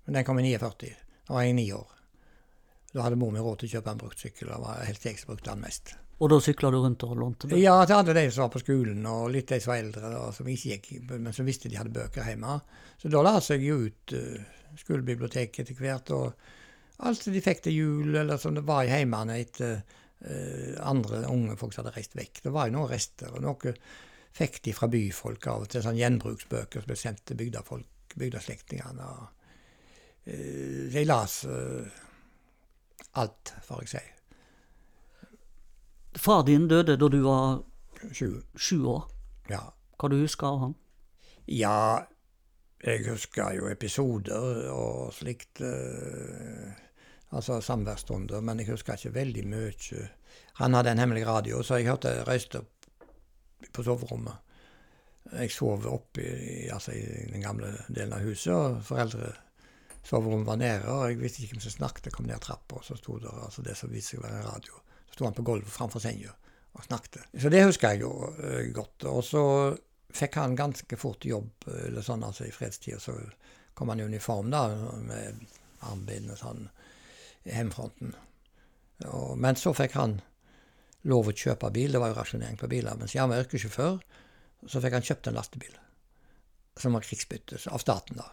[0.07, 0.93] Men den kom i 49.
[1.27, 1.98] Da var jeg ni år.
[2.99, 4.51] Da hadde mor mi råd til å kjøpe en brukt sykkel.
[4.51, 5.95] Det var helt jeg som brukte den mest.
[6.19, 7.63] Og da sykla du rundt og lånte bøker?
[7.63, 10.23] Ja, til alle de som var på skolen, og litt de som var eldre, da,
[10.35, 12.57] som ikke gikk, men som visste de hadde bøker hjemme.
[12.99, 17.79] Så da la seg jo ut uh, skolebiblioteket etter hvert, og alt de fikk til
[17.79, 19.79] jul, eller som det var i heimene etter
[20.21, 22.43] Eh, andre unge folk som hadde reist vekk.
[22.43, 23.31] Det var jo noen rester.
[23.31, 23.75] og Noe
[24.35, 29.13] fikk de fra byfolk av og til, sånn gjenbruksbøker som ble sendt til bygdafolk, bygdaslektningene.
[30.29, 31.87] Uh, de las uh,
[33.13, 34.05] alt, får jeg si.
[36.19, 37.63] Far din døde da du var
[38.13, 39.09] sju, sju år.
[39.51, 39.63] Ja.
[39.99, 40.75] Hva du husker av han?
[41.49, 42.05] Ja,
[42.85, 45.61] jeg husker jo episoder og slikt.
[45.61, 46.71] Uh,
[47.31, 50.05] altså samværsstunder, men jeg husker ikke veldig mye.
[50.63, 52.65] Han hadde en hemmelig radio, så jeg hørte røyster
[53.73, 54.35] på soverommet.
[55.33, 58.83] Jeg sov oppe i, altså i, den gamle delen av huset, og
[60.05, 60.93] foreldresoverommet var nede.
[60.93, 62.07] Og jeg visste ikke hvem som snakket.
[62.07, 64.43] Jeg kom ned trappa, og så sto der altså det som viste seg å være
[64.43, 64.81] en radio.
[65.09, 66.35] Så sto han på gulvet framfor senga
[66.79, 67.23] og snakket.
[67.41, 69.09] Så det husker jeg jo uh, godt.
[69.11, 69.43] Og så
[70.15, 73.01] fikk han ganske fort jobb, eller sånn altså i fredstida.
[73.03, 73.17] Så
[73.75, 74.67] kom han i uniform da,
[75.03, 75.45] med
[75.87, 76.65] armbind og sånn
[77.49, 78.15] hjemmefronten.
[79.07, 80.19] Og, men så fikk han
[81.09, 82.97] lov å kjøpe bil, det var jo rasjonering på biler.
[82.99, 84.01] Mens han var yrkessjåfør,
[84.67, 85.77] så fikk han kjøpt en lastebil.
[86.79, 88.27] Som var krigsbytte av staten, da.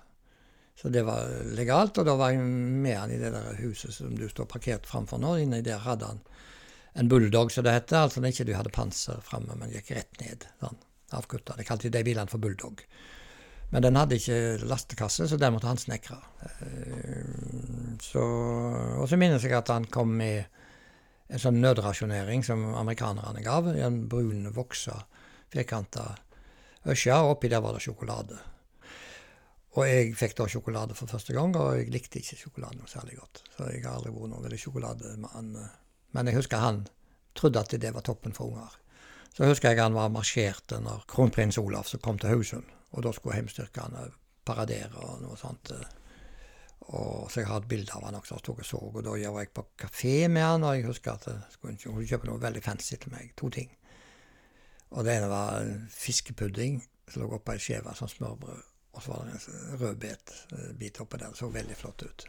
[0.76, 4.16] Så det var legalt, og da var jeg med han i det der huset som
[4.16, 5.38] du står parkert framfor nå.
[5.40, 6.20] Inni der hadde han
[7.00, 8.04] en bulldog, som det heter.
[8.04, 10.48] Altså ikke du hadde panser framme, men gikk rett ned.
[10.60, 10.82] sånn,
[11.16, 11.56] Avkutta.
[11.56, 12.84] De kalte de bilene for bulldog.
[13.72, 16.20] Men den hadde ikke lastekasse, så den måtte han snekre.
[16.44, 17.32] Eh,
[18.16, 20.44] og så minnes jeg at han kom med
[21.32, 23.72] en sånn nødrasjonering som amerikanerne gav.
[23.74, 25.00] En brun, voksa,
[25.54, 26.12] firkanta
[26.86, 28.38] øsje, og oppi der var det sjokolade.
[29.76, 33.18] Og jeg fikk da sjokolade for første gang, og jeg likte ikke sjokolade noe særlig
[33.20, 33.42] godt.
[33.58, 35.50] Så jeg har aldri vært noen veldig sjokolademann.
[36.16, 36.86] Men jeg husker han
[37.36, 38.78] trodde at det var toppen for unger.
[39.36, 42.70] Så husker jeg han var marsjerte når kronprins Olav som kom til Haugesund.
[42.96, 44.06] Og da skulle heimstyrkene
[44.48, 45.74] paradere og noe sånt.
[46.96, 49.52] Og så jeg har et bilde av han også, og så, og da var jeg
[49.58, 53.12] på kafé med han, og jeg husker at jeg skulle kjøpe noe veldig fancy til
[53.12, 53.34] meg.
[53.42, 53.74] To ting.
[54.96, 58.64] Og det ene var fiskepudding som lå oppå ei skive, sånn smørbrød.
[58.96, 61.34] Og så var det en rødbet-bit oppå der.
[61.34, 62.26] Det så veldig flott ut.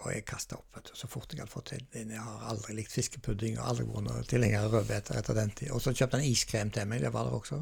[0.00, 2.14] Og jeg kasta opp vet du, så fort jeg hadde fått til inn.
[2.14, 5.74] Jeg har aldri likt fiskepudding og aldri vært tilhenger av rødbeter etter den tid.
[5.76, 7.60] Og så kjøpte han iskrem til meg, det var der også.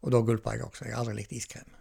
[0.00, 0.86] Og da gulpa jeg også.
[0.86, 1.76] Jeg har aldri likt iskrem.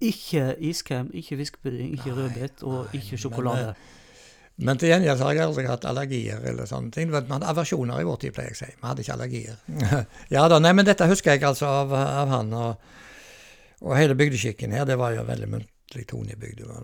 [0.00, 3.74] Ikke iskrem, ikke fiskepudding, ikke rødbet og nei, ikke sjokolade.
[3.76, 7.12] Men, Men til gjengjeld har jeg aldri hatt allergier eller sånne ting.
[7.12, 8.72] Men Vi hadde aversjoner i vår tid, pleier jeg å si.
[8.80, 9.60] Vi hadde ikke allergier.
[10.36, 12.50] ja da, nei, men dette husker jeg altså av, av han.
[12.56, 12.90] Og,
[13.80, 16.80] og hele bygdeskikken her, det var jo veldig muntlig tone i bygda.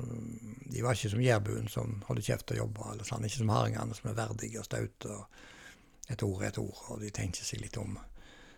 [0.72, 3.26] De var ikke som jærbuen som holder kjeft og jobber, eller sånn.
[3.28, 5.12] Ikke som hardingene som er verdige og staute.
[5.12, 7.98] og Et ord er et ord, og de tenker seg litt om.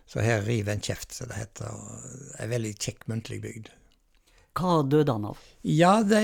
[0.09, 1.67] Så her river en kjeft, som det heter.
[1.69, 3.73] og En veldig kjekk muntlig bygd.
[4.59, 5.43] Hva døde han av?
[5.63, 6.23] Ja, det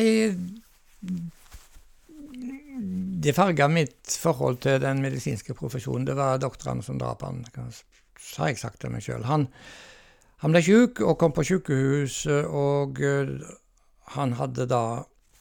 [3.26, 6.08] Det farga mitt forhold til den medisinske profesjonen.
[6.08, 9.24] Det var doktorene som drap han, har jeg sagt til meg sjøl.
[9.30, 9.48] Han,
[10.44, 13.36] han ble sjuk og kom på sjukehuset, og eh,
[14.16, 14.86] han hadde da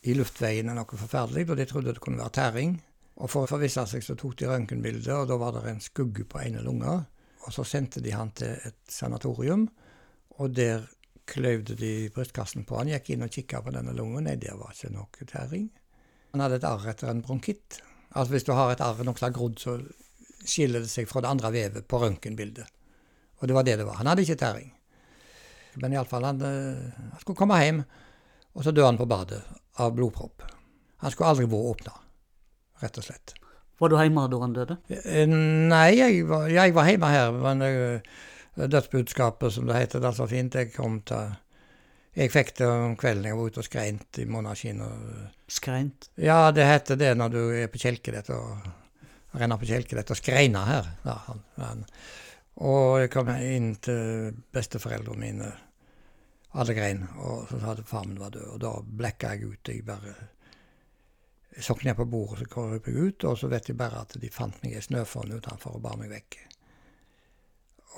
[0.04, 2.76] i luftveiene noe forferdelig, og de trodde det kunne være tæring.
[3.22, 6.26] Og for å forvisse seg så tok de røntgenbilde, og da var det en skugge
[6.28, 6.98] på ene lunga.
[7.44, 9.66] Og så sendte de han til et sanatorium,
[10.38, 10.86] og der
[11.30, 14.22] kløyvde de brystkassen på han, gikk inn og kikka på denne lunga.
[14.24, 15.68] Nei, det var ikke noe tæring.
[16.34, 17.80] Han hadde et arr etter en bronkitt.
[18.14, 19.78] Altså Hvis du har et arr som har grodd, så
[20.44, 22.66] skiller det seg fra det andre vevet på røntgenbildet.
[23.40, 24.00] Og det var det det var.
[24.00, 24.72] Han hadde ikke tæring.
[25.82, 27.80] Men iallfall, han, eh, han skulle komme hjem,
[28.54, 29.40] og så døde han på badet
[29.82, 30.44] av blodpropp.
[31.02, 31.96] Han skulle aldri vært åpna,
[32.82, 33.34] rett og slett.
[33.82, 34.76] Var du hjemme da han døde?
[34.88, 38.20] Eh, Nei, jeg var, jeg var hjemme her, men eh,
[38.54, 40.54] dødsbudskapet, som det heter, det er så fint.
[40.54, 41.34] Jeg kom til
[42.14, 44.84] Jeg fikk det om kvelden jeg var ute og skreint i måneskinn.
[45.50, 46.12] Skreint?
[46.14, 48.68] Ja, det heter det når du er på kjelkedett og
[49.34, 50.90] renner på kjelkedett og skreiner her.
[51.02, 51.82] Ja, han, han.
[52.62, 55.50] Og jeg kom inn til besteforeldrene mine.
[56.54, 57.02] Alle grein.
[57.18, 58.48] Og så hadde far min var død.
[58.56, 59.68] Og da blekka jeg ut.
[59.68, 60.14] Jeg bare
[61.84, 64.56] ned på bordet, så krøp jeg ut, og så vet jeg bare at de fant
[64.62, 66.38] meg i snøfonn utenfor og bar meg vekk.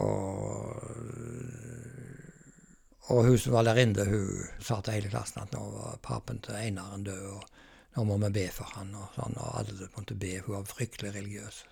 [0.04, 0.82] Og,
[3.08, 6.58] og hun som var lærerinne, hun sa til hele klassen at nå var papen til
[6.58, 10.34] Einaren død, og nå må vi be for han, og sånn, og alle måtte be.
[10.44, 11.62] Hun var fryktelig religiøs.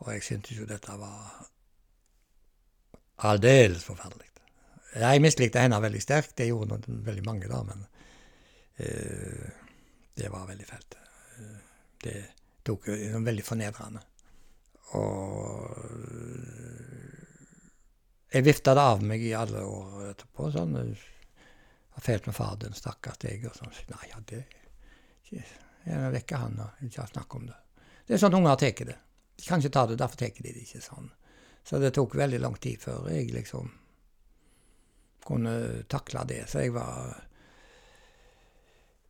[0.00, 1.46] Og jeg syntes jo dette var
[3.30, 4.29] aldeles forferdelig.
[4.90, 7.84] Jeg mislikte henne veldig sterkt, det gjorde noen, veldig mange da, men
[8.80, 9.48] uh,
[10.18, 10.96] det var veldig fælt.
[11.38, 11.58] Eh,
[12.00, 12.16] Det
[12.64, 14.00] tok jo veldig fornedrende.
[14.98, 15.76] Og
[18.30, 20.50] jeg vifta det av meg i alle år etterpå.
[20.52, 20.76] sånn,
[21.90, 23.46] Har fælt med far din, stakkars deg.
[23.46, 23.72] og sånn.
[23.88, 24.44] Nei, ja, det
[25.86, 27.56] Jeg vekker han og ikke snakk om det.
[28.06, 28.98] Det er sånn unger tar det.
[29.36, 31.10] De kan ikke ta det, derfor tar de det ikke sånn.
[31.64, 33.70] Så det tok veldig lang tid før jeg liksom
[35.26, 36.44] kunne takle det.
[36.50, 37.18] Så jeg var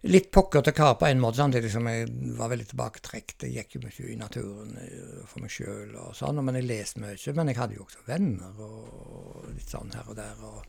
[0.09, 3.45] litt pokkete kar på en måte, samtidig som jeg var veldig tilbaketrukket.
[3.45, 7.03] Jeg gikk jo mye i naturen eh, for meg sjøl og sånn, men jeg leste
[7.03, 7.37] mye.
[7.37, 10.41] Men jeg hadde jo også venner og litt sånn her og der.
[10.41, 10.65] og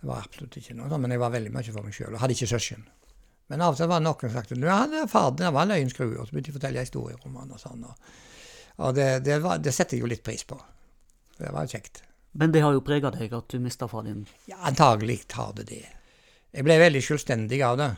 [0.00, 2.22] Det var absolutt ikke noe sånn, men jeg var veldig mye for meg sjøl og
[2.22, 2.86] hadde ikke søsken.
[3.50, 5.72] Men av og til var det noen som sagt ja, det far det var en
[5.72, 7.82] løgnskrue, og så begynte de å fortelle historier om og sånn.
[7.82, 8.12] Og,
[8.86, 10.60] og det, det, var, det setter jeg jo litt pris på.
[11.40, 12.04] Det var kjekt.
[12.32, 14.22] Men det har jo prega deg at du mista far din.
[14.46, 15.86] Ja, antagelig har det det.
[16.50, 17.90] Jeg ble veldig selvstendig av det.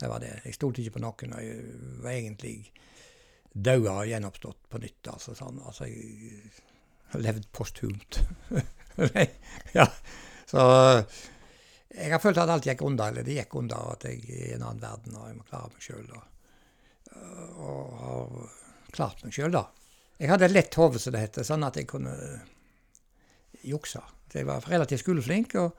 [0.00, 0.32] Det var det.
[0.44, 1.60] Jeg stolte ikke på noen, og jeg
[2.02, 2.56] var egentlig
[3.52, 5.12] daua og gjenoppstått på nytt.
[5.12, 5.62] Altså, sånn.
[5.64, 6.50] altså jeg
[7.12, 8.20] har levd posthumt.
[9.78, 9.86] ja.
[10.46, 10.66] Så
[11.96, 14.56] jeg har følt at alt gikk unna, eller det gikk unna, at jeg er i
[14.58, 16.10] en annen verden og jeg må klare meg sjøl.
[16.18, 16.26] Og,
[17.62, 18.36] og har
[18.92, 19.64] klart meg sjøl, da.
[20.20, 22.12] Jeg hadde et lett hode, som det heter, sånn at jeg kunne
[23.66, 24.00] jukse.
[24.32, 25.76] Så jeg var relativt skoleflink og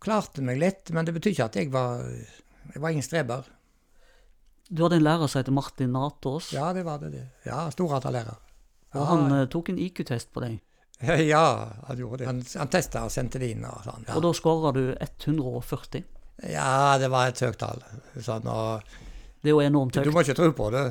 [0.00, 2.04] klarte meg lett, men det betyr ikke at jeg var
[2.74, 3.44] Jeg var ingen streber.
[4.70, 7.10] Du hadde en lærer som heter Martin Natås, Ja, det var det.
[7.12, 7.24] det.
[7.46, 8.36] Ja, storatalærer.
[8.94, 10.60] og han eh, tok en IQ-test på deg.
[11.32, 12.26] Ja, han gjorde det.
[12.28, 14.04] Han, han testa og sendte det inn og sånn.
[14.06, 14.14] Ja.
[14.18, 16.04] Og da skåra du 140.
[16.52, 17.80] ja, det var et høyt tall.
[18.20, 18.82] Sånn, og
[19.40, 20.84] Det er jo enormt du må ikke tro på det.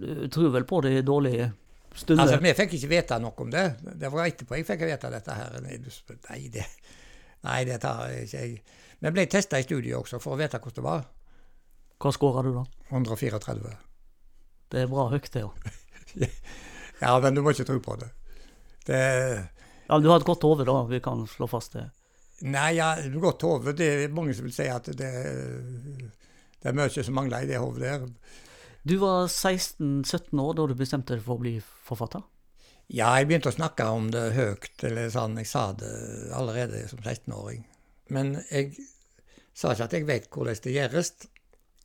[0.00, 1.50] Du tror vel på det i dårlige
[1.96, 2.22] stunder?
[2.24, 3.66] Altså, Vi fikk ikke vite noe om det.
[4.00, 5.58] Det var etterpå jeg fikk vite dette her.
[5.64, 6.66] Nei, det,
[7.46, 8.56] nei, det tar jeg ikke jeg.
[9.00, 11.04] Vi ble testa i studiet også for å vite hvordan det var.
[12.00, 12.64] Hva skåra du da?
[12.92, 13.74] 134.
[14.72, 15.68] Det er bra høyt, det òg.
[16.96, 18.06] Ja, men du må ikke tro på det.
[18.88, 19.00] det
[19.86, 20.78] Ja, du har et godt hode, da.
[20.88, 21.90] Vi kan slå fast det.
[22.40, 23.74] nei, ja, godt hode.
[23.76, 25.10] Det er mange som vil si at det,
[26.56, 28.06] det er mye som mangler i det hodet der.
[28.86, 32.22] Du var 16-17 år da du bestemte deg for å bli forfatter?
[32.86, 35.34] Ja, jeg begynte å snakke om det høyt, eller sånn.
[35.42, 35.90] Jeg sa det
[36.38, 37.64] allerede som 16-åring.
[38.14, 38.76] Men jeg
[39.50, 41.10] sa ikke at jeg vet hvordan det gjøres.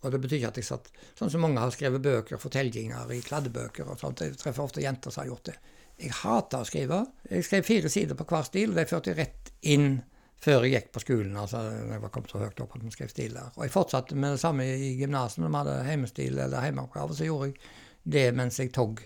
[0.04, 3.24] Og det betyr ikke at jeg satt sånn som mange har skrevet bøker, fortellinger i
[3.26, 4.22] kladdebøker og sånt.
[4.22, 5.58] Jeg treffer ofte jenter som har gjort det.
[6.06, 7.02] Jeg hater å skrive.
[7.32, 10.04] Jeg skrev fire sider på hver stil, og de førte rett inn
[10.42, 11.38] før jeg gikk på skolen.
[11.38, 13.52] altså jeg var kommet så høyt opp at vi skrev stil der.
[13.56, 15.42] Og jeg fortsatte med det samme i gymnaset.
[15.42, 17.58] Når vi hadde heimestil eller heimeoppgave, så gjorde jeg
[18.04, 19.04] det mens jeg tok,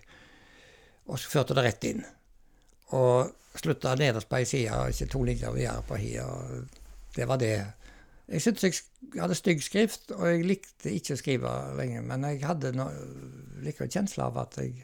[1.12, 2.06] og så førte det rett inn.
[2.96, 6.14] Og slutta nederst på ei side, ikke to linjer videre på hi.
[7.16, 7.56] Det var det
[8.26, 12.02] jeg syntes jeg hadde stygg skrift, og jeg likte ikke å skrive lenge.
[12.02, 12.88] Men jeg hadde no,
[13.62, 14.80] likevel kjensle av at jeg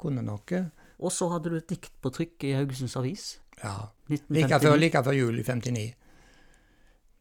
[0.00, 0.62] kunne noe.
[0.98, 3.28] Og så hadde du et dikt på trykk i Haugesunds Avis.
[3.62, 3.74] Ja.
[4.08, 5.86] Like før, like før jul i 59.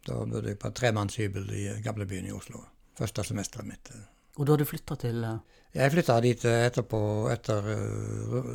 [0.07, 2.63] Da bodde jeg på tremannshybel i gamlebyen i Oslo.
[2.97, 3.91] Første semesteret mitt.
[4.37, 5.37] Og du hadde flytta til uh...
[5.75, 6.99] Jeg flytta dit etterpå,
[7.33, 7.67] etter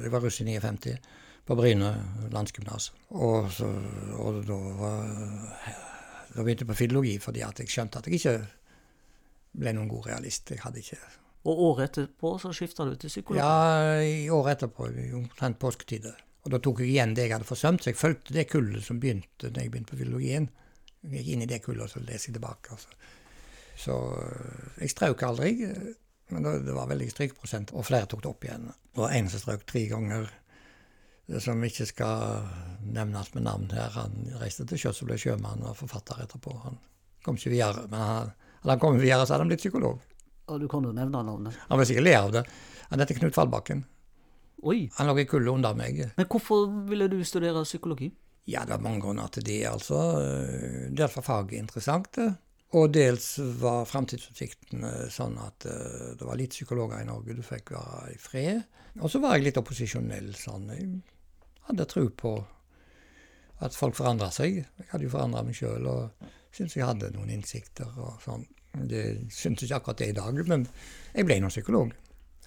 [0.03, 0.97] Jeg var russ i 59,
[1.47, 1.91] på Bryne
[2.33, 2.93] landsgymnas.
[3.11, 3.51] Og,
[4.17, 5.01] og da var
[6.33, 8.37] da begynte jeg på filologi fordi jeg skjønte at jeg ikke
[9.61, 10.51] ble noen god realist.
[10.55, 10.99] Jeg hadde ikke
[11.45, 13.41] Og året etterpå så skifta du til psykolog?
[13.43, 16.17] Ja, i året etterpå, omtrent påsketider.
[16.43, 18.99] Og da tok jeg igjen det jeg hadde forsømt, så jeg fulgte det kullet som
[19.03, 20.49] begynte da jeg begynte på filologien.
[21.03, 22.75] Jeg gikk inn i det kullet, og så leser jeg tilbake.
[22.75, 22.95] Altså.
[23.79, 23.99] Så
[24.81, 25.55] jeg strøk aldri,
[26.35, 28.71] men det var veldig strykprosent, og flere tok det opp igjen.
[28.99, 30.31] Og en som strøk tre ganger
[31.41, 32.49] som ikke skal
[32.93, 33.95] nevnes med navn her.
[33.95, 36.55] Han reiste til sjøs og ble sjømann og forfatter etterpå.
[36.67, 36.79] Han
[37.25, 38.33] kom ikke videre, men han,
[38.63, 40.03] hadde han kommet videre, så hadde han blitt psykolog.
[40.51, 41.57] Og du kan jo nevne navnet.
[41.71, 42.45] Han vil sikkert le av det.
[42.91, 43.85] Han heter Knut Fallbakken.
[44.63, 44.87] Oi.
[44.99, 45.99] Han lå i kulda under meg.
[46.17, 48.13] Men hvorfor ville du studere psykologi?
[48.51, 49.99] Ja, det var mange grunner til det, altså.
[50.91, 52.19] Dels var faget interessant.
[52.73, 53.27] Og dels
[53.61, 57.37] var framtidsutsiktene sånn at det var litt psykologer i Norge.
[57.37, 58.63] Du fikk være i fred.
[59.01, 60.71] Og så var jeg litt opposisjonell sånn.
[60.73, 60.89] Jeg
[61.69, 62.33] hadde tro på
[63.63, 64.63] at folk forandra seg.
[64.63, 68.47] Jeg hadde jo forandra meg sjøl og syntes jeg hadde noen innsikter og sånn.
[68.73, 70.65] Det syntes ikke akkurat det i dag, men
[71.13, 71.93] jeg ble nå psykolog.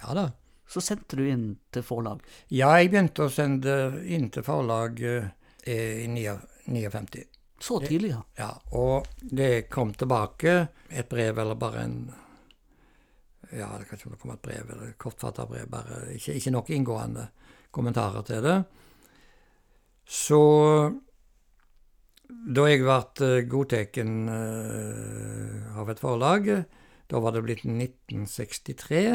[0.02, 0.26] Ja da.
[0.68, 2.24] Så sendte du inn til forlag?
[2.50, 3.76] Ja, jeg begynte å sende
[4.10, 7.26] inn til forlag eh, i 59.
[7.62, 8.22] Så tidlig, ja.
[8.36, 10.56] Ja, og det kom tilbake
[10.90, 12.00] et brev eller bare en
[13.56, 16.72] Ja, det kan ikke komme et brev eller et kortfatta brev, bare ikke, ikke nok
[16.76, 17.30] inngående
[17.72, 18.58] kommentarer til det.
[20.06, 20.42] Så
[22.26, 26.50] da jeg ble eh, godtatt uh, av et forlag,
[27.10, 29.06] da var det blitt 1963.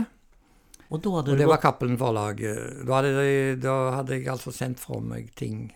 [0.91, 2.41] Og, og det var Cappelen Forlag.
[2.87, 3.27] Da hadde,
[3.63, 5.69] da hadde, jeg altså sendt fra meg ting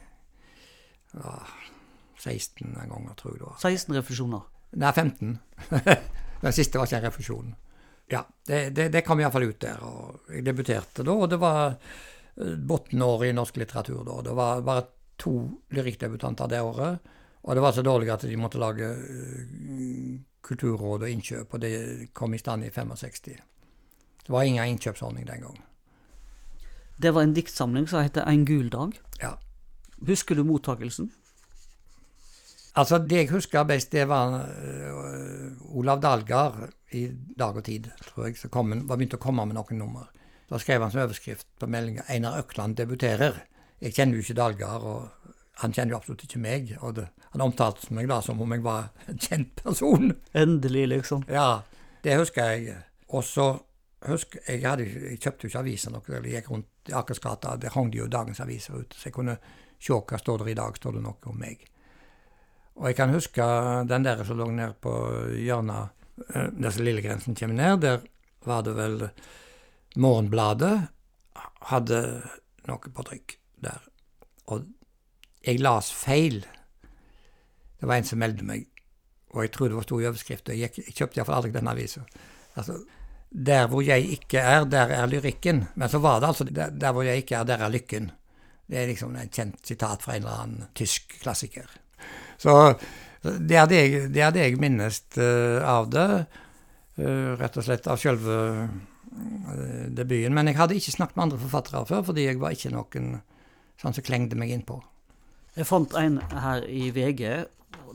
[1.15, 1.37] ja,
[2.19, 3.61] 16 ganger, tror jeg det var.
[3.63, 4.49] 16 refusjoner?
[4.75, 5.39] Nei, 15.
[6.43, 7.55] Den siste var ikke en refusjon.
[8.11, 9.81] Ja, det, det, det kom iallfall ut der.
[9.87, 14.19] og Jeg debuterte da, og det var eh, bunnåret i norsk litteratur da.
[14.27, 14.87] Det var bare
[15.21, 15.37] to
[15.73, 17.11] lyrikkdebutanter det året.
[17.45, 20.13] Og det var så dårlig at de måtte lage uh,
[20.45, 21.73] kulturråd og innkjøp, og det
[22.17, 23.35] kom i stand i 65.
[24.25, 25.59] Det var ingen innkjøpsordning den gang.
[26.97, 28.95] Det var en diktsamling som heter En gul dag.
[29.21, 29.35] Ja.
[30.07, 31.11] Husker du mottakelsen?
[32.77, 37.07] Altså, Det jeg husker best, det var uh, Olav Dalgard i
[37.39, 38.51] Dag og Tid, tror jeg, som
[38.89, 40.09] var begynt å komme med noen nummer.
[40.51, 43.39] Da skrev han som overskrift på meldinga 'Einar Økland debuterer'.
[43.81, 45.09] Jeg kjenner jo ikke Dalgard, og
[45.63, 46.77] han kjenner jo absolutt ikke meg.
[46.81, 50.13] og det, Han omtalte meg da som om jeg var en kjent person.
[50.35, 51.25] Endelig, liksom.
[51.29, 51.63] Ja,
[52.03, 52.77] det husker jeg.
[53.09, 53.61] Og så
[54.13, 57.73] husker jeg, hadde, jeg kjøpte jo ikke aviser eller jeg gikk rundt i Akersgata, der
[57.75, 59.39] hang de jo dagens aviser ute, så jeg kunne
[59.81, 61.65] se hva står der i dag, står det noe om meg.
[62.75, 63.45] Og jeg kan huske
[63.89, 64.93] den der som lå nede på
[65.39, 65.95] hjørnet
[66.35, 67.85] eh, der som Lillegrensen kommer ned.
[67.85, 68.03] Der
[68.45, 68.97] var det vel
[69.97, 70.89] Morgenbladet
[71.71, 72.01] hadde
[72.67, 73.85] noe på trykk der.
[74.51, 74.67] Og
[75.45, 76.43] jeg las feil.
[77.79, 78.67] Det var en som meldte meg,
[79.35, 80.57] og jeg tror det var stor i overskriften.
[80.57, 82.05] Jeg, jeg kjøpte iallfall aldri den avisa.
[82.57, 82.79] Altså,
[83.35, 85.65] der hvor jeg ikke er, der er lyrikken.
[85.75, 88.13] Men så var det altså der, der hvor jeg ikke er, der er lykken.
[88.71, 91.67] Det er liksom et kjent sitat fra en eller annen tysk klassiker.
[92.39, 92.55] Så
[93.25, 96.09] det er det jeg, det er det jeg minnes uh, av det.
[97.01, 100.35] Uh, rett og slett av selve uh, debuten.
[100.37, 103.17] Men jeg hadde ikke snakket med andre forfattere før, fordi jeg var ikke noen
[103.83, 104.79] sånn som klengde meg innpå.
[105.59, 107.25] Jeg fant en her i VG.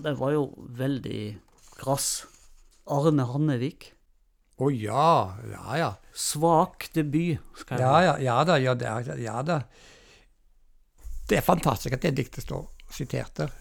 [0.04, 1.24] Den var jo veldig
[1.80, 2.28] krass.
[2.90, 3.94] Arne Hannevik.
[4.60, 5.38] Å oh, ja.
[5.53, 5.89] Ja, ja.
[6.12, 8.57] Svak debut, skal skrev ja, ja, ja da.
[8.60, 9.62] Ja, det, ja da.
[11.30, 13.53] Det er fantastisk at det diktet står sitert der.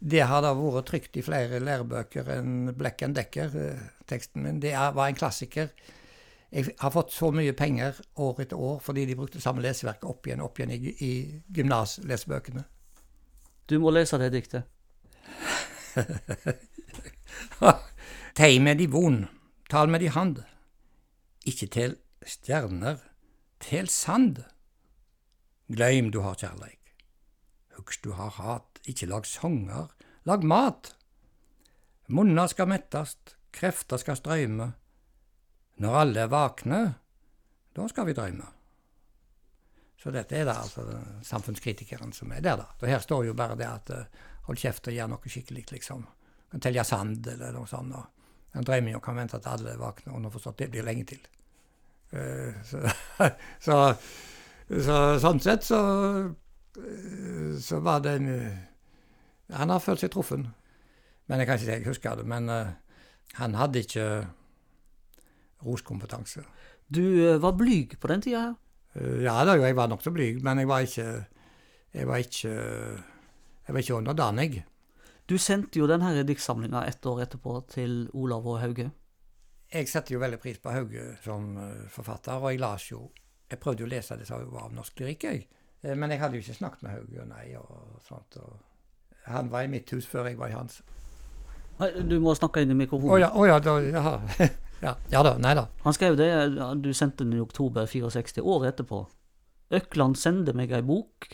[0.00, 4.60] Det har da vært trykt i flere lærebøker enn Black and Decker, eh, teksten min.
[4.62, 5.68] Det var en klassiker.
[6.50, 10.26] Jeg har fått så mye penger år etter år fordi de brukte samme leseverk opp
[10.26, 11.12] igjen opp igjen i, i
[11.58, 12.64] gymnaslesebøkene.
[13.70, 14.62] Du må lese det diktet.
[18.38, 19.22] Tei med de von,
[19.70, 20.40] Tal med de hand,
[21.46, 21.92] ikke til
[22.26, 22.96] stjerner,
[23.62, 24.40] til sand.
[25.70, 26.90] Gleim du har kjærleik.
[27.76, 29.92] Hugst du har hat, ikke lag songer,
[30.26, 30.90] lag mat.
[32.10, 34.72] Munner skal mettast, krefter skal strøyme.
[35.78, 36.82] Når alle er vakne,
[37.76, 38.50] da skal vi drømme.
[40.02, 40.82] Så dette er da altså
[41.22, 42.72] samfunnskritikeren som er der, da.
[42.80, 46.08] Og her står jo bare det at uh, hold kjeft og gjør noe skikkelig, liksom.
[46.50, 47.94] Kan telje sand eller noe sånt.
[47.94, 48.19] Og
[48.54, 51.06] en drømmer jo kan vente til alle er vakne, og nå forstått, det blir lenge
[51.12, 51.20] til.
[52.10, 52.82] Uh, så,
[53.66, 53.76] så,
[54.70, 55.80] så, sånn sett så,
[56.30, 58.16] uh, så var det
[59.54, 60.42] Han har følt seg truffet.
[61.26, 62.26] Men jeg kan ikke si jeg husker det.
[62.26, 62.50] Men
[63.34, 64.04] han hadde ikke
[65.66, 66.42] roskompetanse.
[66.86, 67.02] Du
[67.42, 68.44] var blyg på den tida
[68.98, 71.24] ja da, jeg var nokså blyg, men jeg var ikke
[71.94, 72.48] Jeg var ikke,
[73.66, 74.64] jeg var ikke underdanig.
[75.30, 78.88] Du sendte jo denne diktsamlinga ett år etterpå til Olav og Hauge.
[79.70, 81.52] Jeg setter jo veldig pris på Hauge som
[81.94, 83.04] forfatter, og jeg las jo
[83.50, 85.46] Jeg prøvde jo å lese det som var av norsk lyrikk, jeg.
[85.98, 88.36] Men jeg hadde jo ikke snakket med Hauge, nei, og sånt.
[88.38, 90.80] Og han var i mitt hus før jeg var i hans.
[92.06, 93.10] Du må snakke inn i mikrofonen.
[93.10, 94.50] Å oh, ja, oh, ja, da, ja.
[94.80, 95.66] Ja, ja da, nei da.
[95.84, 96.30] Han skrev det,
[96.80, 99.02] du sendte den i oktober 64, året etterpå.
[99.76, 101.28] Økland sender meg ei bok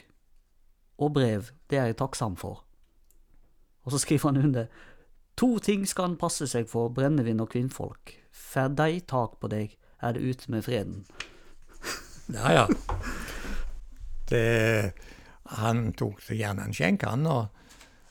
[0.99, 2.66] og brev, det er jeg takksam for.
[3.87, 4.67] Og så skriver han under
[5.37, 8.15] To ting skal han passe seg for, brennevin og kvinnfolk.
[8.33, 11.03] Får de tak på deg, er det ute med freden.
[12.33, 12.65] Ja, ja.
[14.27, 14.93] Det,
[15.61, 17.53] han tok seg gjerne en skjenk, han, og,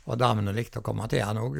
[0.05, 1.57] og damene likte å komme til han òg.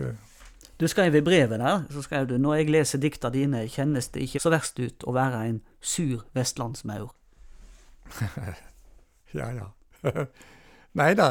[0.78, 4.26] Du skrev i brevet der så skrev du, når jeg leser dikta dine, kjennes det
[4.28, 7.10] ikke så verst ut å være en sur vestlandsmaur.
[9.40, 9.70] ja, ja.
[11.00, 11.30] Nei da,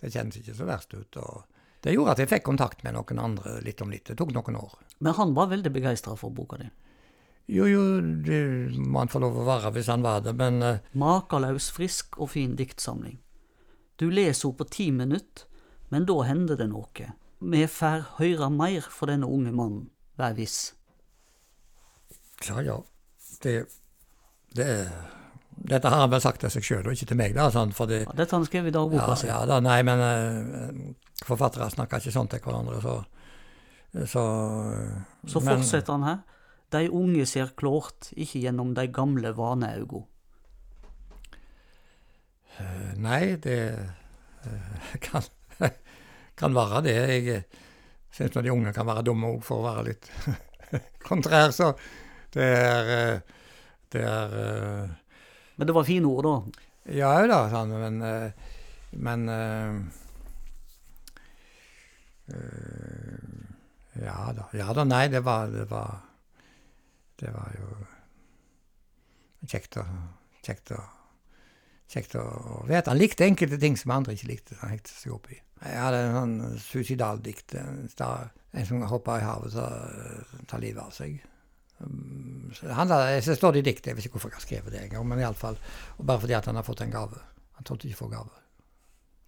[0.00, 1.16] det kjennes ikke så verst ut.
[1.22, 1.44] og
[1.80, 4.04] Det gjorde at jeg fikk kontakt med noen andre litt om litt.
[4.10, 4.76] Det tok noen år.
[5.00, 6.68] Men han var veldig begeistra for boka di?
[7.50, 7.84] Jo, jo,
[8.26, 8.40] det
[8.78, 10.82] må han få lov å være hvis han var det, men uh...
[10.94, 13.16] Makeløs, frisk og fin diktsamling.
[13.98, 15.46] Du leser henne på ti minutt,
[15.90, 17.10] men da hender det noe
[17.40, 19.88] vi får høre mer fra denne unge mannen,
[20.20, 20.74] vær viss.
[22.44, 22.76] Ja, ja.
[23.40, 23.54] Det,
[24.56, 24.68] det
[25.60, 27.34] Dette har han vel sagt til seg sjøl, og ikke til meg.
[27.36, 29.28] da, sånn, fordi, ja, Dette har han skrevet i dagboka ja, si.
[29.28, 30.92] Ja, da, nei, men uh,
[31.26, 33.00] forfattere snakker ikke sånn til hverandre, så
[33.90, 34.22] Så,
[35.26, 36.18] så fortsetter han her.
[36.70, 40.04] De unge ser klart, ikke gjennom de gamle vaneaugo.
[42.54, 43.58] Uh, nei, det
[45.08, 45.26] kan
[46.40, 46.96] kan være det.
[46.96, 47.60] Jeg eh,
[48.14, 50.10] syns de unge kan være dumme òg, for å være litt
[51.08, 51.52] kontrær.
[51.54, 51.72] Så
[52.34, 53.38] det er, eh,
[53.92, 54.98] det er eh,
[55.56, 56.66] Men det var fine ord, da?
[56.96, 58.00] Ja da, men,
[58.96, 59.26] men
[64.00, 64.46] Ja da.
[64.56, 66.00] Ja da, nei, det var Det var,
[67.20, 67.68] det var jo
[69.50, 69.84] kjekt å,
[70.44, 70.80] kjekt å
[71.90, 72.24] kjekt å
[72.68, 72.90] vite.
[72.90, 74.58] Han likte enkelte ting som andre ikke likte.
[74.60, 75.38] Han hekte seg opp i.
[75.60, 77.56] Jeg hadde en sånn suicidaldikt.
[77.58, 81.18] En som hopper i havet og tar livet av seg.
[81.80, 83.90] Um, så handler, så står det i diktet.
[83.90, 85.58] Jeg vet ikke hvorfor jeg har skrevet det engang, men iallfall
[85.98, 87.22] bare fordi at han har fått en gave.
[87.58, 88.44] Han tålte ikke få gave.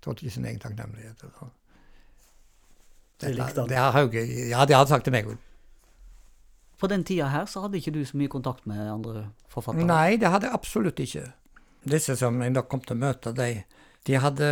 [0.05, 1.25] Tålte ikke sin egen takknemlighet.
[3.23, 5.39] Det, det, det har Hauge Ja, det har han sagt til meg òg.
[6.83, 9.87] På den tida her så hadde ikke du så mye kontakt med andre forfattere?
[9.87, 11.29] Nei, det hadde jeg absolutt ikke.
[11.93, 13.63] Disse som jeg da kom til å møte, de,
[14.07, 14.49] de hadde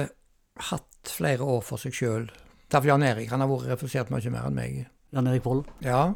[0.70, 2.28] hatt flere år for seg sjøl.
[2.70, 4.80] Derfor Jan Erik han har vært refusert mye mer enn meg.
[5.10, 5.66] Jan Erik Vold?
[5.82, 6.12] Ja.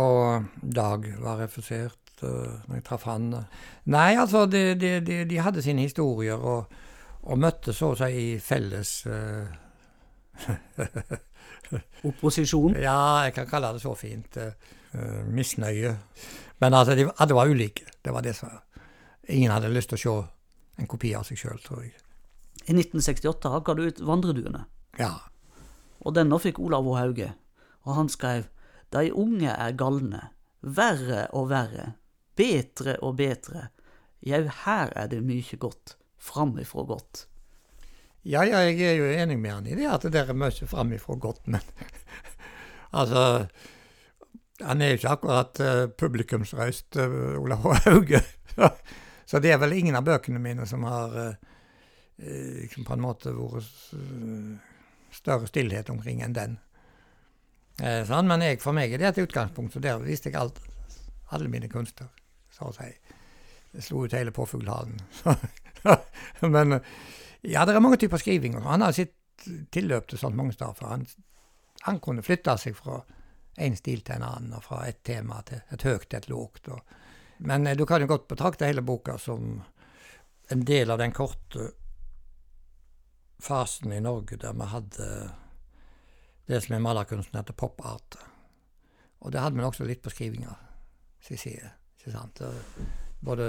[0.00, 3.32] Og Dag var refusert uh, når jeg traff han.
[3.92, 6.72] Nei, altså, de, de, de, de hadde sine historier, og,
[7.20, 9.44] og møtte så å si i felles uh,
[12.08, 12.76] Opposisjon?
[12.80, 14.36] Ja, jeg kan kalle det så fint.
[14.36, 15.94] Uh, misnøye.
[16.60, 17.86] Men altså, de, alle var ulike.
[18.04, 18.58] Det var det som
[19.30, 21.92] Ingen hadde lyst til å se en kopi av seg sjøl, tror jeg.
[22.66, 24.64] I 1968 ga du ut Vandreduene.
[24.98, 25.12] Ja.
[26.02, 26.96] Og denne fikk Olav Å.
[26.98, 27.28] Hauge,
[27.86, 28.48] og han skrev
[28.90, 31.92] De unge er galne, verre og verre,
[32.34, 33.68] betre og betre,
[34.26, 37.26] jau her er det mykje godt, framifrå godt.
[38.24, 41.16] Ja, ja, jeg er jo enig med han i det, at det er mye framifrå
[41.16, 41.60] godt, men
[43.00, 43.46] altså
[44.60, 48.20] Han er jo ikke akkurat uh, publikumsrøyst, uh, Olav Hauge.
[49.30, 51.30] Så det er vel ingen av bøkene mine som har uh,
[52.18, 53.96] liksom på en måte vært
[55.16, 56.58] større stillhet omkring enn den.
[57.80, 60.58] Eh, sånn, men jeg, for meg er det et utgangspunkt, så der viste jeg alt,
[61.32, 62.10] alle mine kunster,
[62.52, 62.90] så å si.
[63.70, 64.98] Jeg slo ut hele Påfuglhallen.
[66.54, 66.80] men
[67.42, 68.64] ja, det er mange typer skrivinger.
[68.66, 69.16] Han har sitt
[69.72, 70.88] tilløp til sånt mange steder.
[70.90, 71.06] Han,
[71.86, 73.00] han kunne flytte seg fra
[73.60, 76.70] en stil til en annen, og fra et tema til et høyt til et lågt.
[77.44, 79.60] Men eh, du kan jo godt betrakte hele boka som
[80.50, 81.70] en del av den korte
[83.40, 85.06] fasen i Norge der vi hadde
[86.50, 88.18] det som i malerkunsten heter pop art.
[89.20, 90.56] Og det hadde vi også litt på skrivinga
[91.22, 91.70] si side.
[93.20, 93.46] Både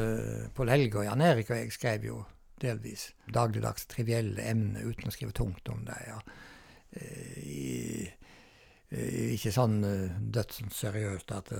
[0.55, 2.19] Pål Helge og Jan Erik og jeg skrev jo
[2.61, 5.99] delvis dagligdags trivielle emner uten å skrive tungt om det.
[6.07, 6.21] ja.
[7.41, 8.09] I,
[8.91, 9.77] ikke sånn
[10.35, 11.53] dødsens seriøst at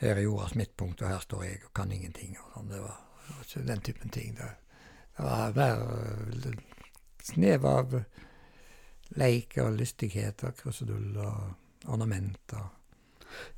[0.00, 2.36] her er jordas midtpunkt, og her står jeg og kan ingenting.
[2.40, 2.70] og sånn.
[2.72, 4.34] Det var ikke den typen ting.
[4.36, 4.48] Det,
[5.16, 6.56] det var mer
[7.24, 7.94] snev av
[9.16, 12.68] leik og lystigheter, krusedull og ornamenter.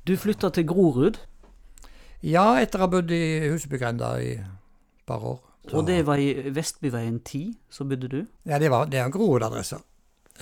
[0.07, 1.19] Du flytta til Grorud?
[2.25, 5.39] Ja, etter å ha bodd i Husbygrenda i et par år.
[5.73, 8.19] Og det var i Vestbyveien 10, så bodde du?
[8.47, 9.81] Ja, det, var, det er Grorud-adressa.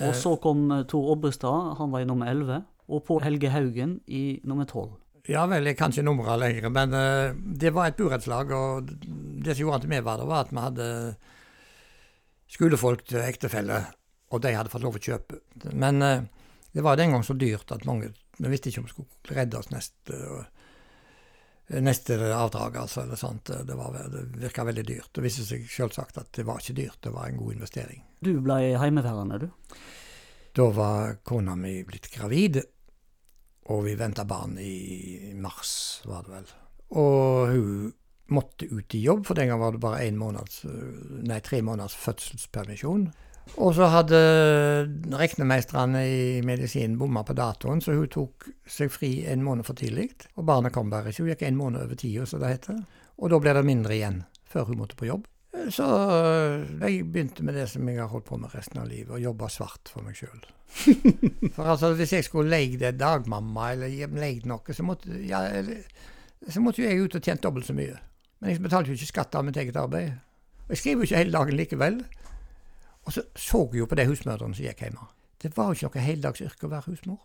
[0.06, 4.40] Og så kom Tor Obrestad, han var i nummer 11, og Pål Helge Haugen i
[4.46, 4.94] nummer 12.
[5.28, 8.52] Ja vel, jeg kan ikke numra lenger, men uh, det var et burettslag.
[8.54, 10.86] Og det som gjorde at vi var der, var at vi hadde
[12.48, 13.82] skolefolk til ektefelle,
[14.32, 15.42] og de hadde fått lov å kjøpe.
[15.76, 16.22] Men uh,
[16.72, 19.58] det var den gang så dyrt at mange Vi visste ikke om vi skulle redde
[19.58, 20.57] oss neste, uh,
[21.68, 23.02] neste avdrag, altså.
[23.02, 23.50] eller sånt.
[23.66, 25.10] Det, var, det virka veldig dyrt.
[25.14, 28.02] Det viste seg selvsagt at det var ikke dyrt, det var en god investering.
[28.24, 29.78] Du ble heimeværende, du?
[30.56, 32.62] Da var kona mi blitt gravid.
[33.68, 36.52] Og vi venta barn i mars, var det vel.
[36.96, 37.90] Og hun
[38.32, 40.62] måtte ut i jobb, for den gang var det bare måneds,
[41.28, 43.10] nei, tre måneders fødselspermisjon.
[43.56, 44.18] Og så hadde
[45.18, 50.10] regnemeisterne i medisin bomma på datoen, så hun tok seg fri en måned for tidlig.
[50.36, 51.24] Og barnet kom bare ikke.
[51.24, 52.78] Hun gikk en måned over tida, som det heter.
[53.18, 55.26] Og da ble det mindre igjen før hun måtte på jobb.
[55.74, 55.84] Så
[56.84, 59.48] jeg begynte med det som jeg har holdt på med resten av livet, å jobbe
[59.52, 60.44] svart for meg sjøl.
[61.56, 65.40] For altså, hvis jeg skulle leid en dagmamma eller leid noe, så måtte, ja,
[66.46, 67.96] så måtte jeg ut og tjent dobbelt så mye.
[68.38, 70.12] Men jeg betalte jo ikke skatt av mitt eget arbeid.
[70.66, 71.98] Og jeg skriver jo ikke hele dagen likevel.
[73.08, 75.08] Og så så jeg jo på de husmødrene som gikk hjemme.
[75.40, 77.22] Det var jo ikke noe heldagsyrke å være husmor.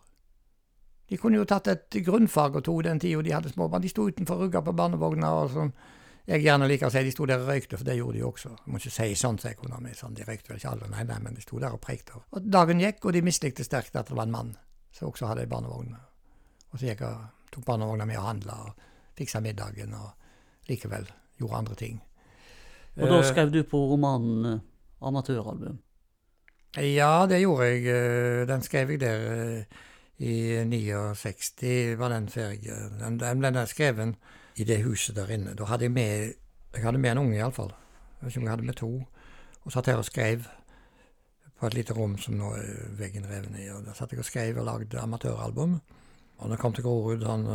[1.11, 3.83] De kunne jo tatt et grunnfag og to den tida de hadde småbarn.
[3.83, 5.75] De sto utenfor rugga på barnevogna og sånn
[6.23, 8.49] jeg gjerne liker å si de sto der og røykte, for det gjorde de også.
[8.55, 9.91] Jeg må ikke si sånn, sier kona mi.
[9.97, 12.21] Sånn, de røykte vel ikke alle, nei, nei, men de sto der og preikte.
[12.31, 14.53] Og dagen gikk, og de mislikte sterkt at det var en mann
[14.95, 15.97] som også hadde ei barnevogn.
[16.71, 18.87] Og så gikk jeg, tok barnevogna med og handla og
[19.19, 21.09] fiksa middagen, og likevel
[21.41, 21.99] gjorde andre ting.
[23.01, 24.63] Og da eh, skrev du på romanen eh,
[25.03, 25.81] 'Amatøralbum'?
[26.77, 27.85] Ja, det gjorde jeg.
[27.85, 29.65] Eh, den skrev jeg der
[30.17, 32.71] i 69, var den ferdig.
[32.99, 34.15] Den, den ble skreven
[34.55, 35.53] i det huset der inne.
[35.53, 36.33] Da hadde jeg med
[36.73, 37.69] jeg hadde med en unge, iallfall.
[37.69, 38.91] Jeg vet ikke om jeg hadde med to.
[39.63, 40.45] Og satt her og skrev
[41.59, 43.69] på et lite rom som nå er veggen revet i.
[43.69, 45.79] Og der satt jeg og skrev og lagde amatøralbum.
[46.37, 47.45] Og når jeg kom til Grorud sånn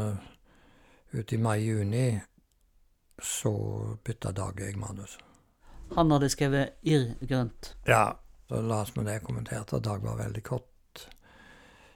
[1.18, 2.06] ut i mai-juni,
[3.18, 3.52] så
[4.04, 5.18] bytta Dag jeg manus.
[5.96, 7.74] Han hadde skrevet irrgrønt?
[7.88, 8.18] Ja.
[8.48, 11.02] Så la oss med det kommenterte og Dag var veldig kort.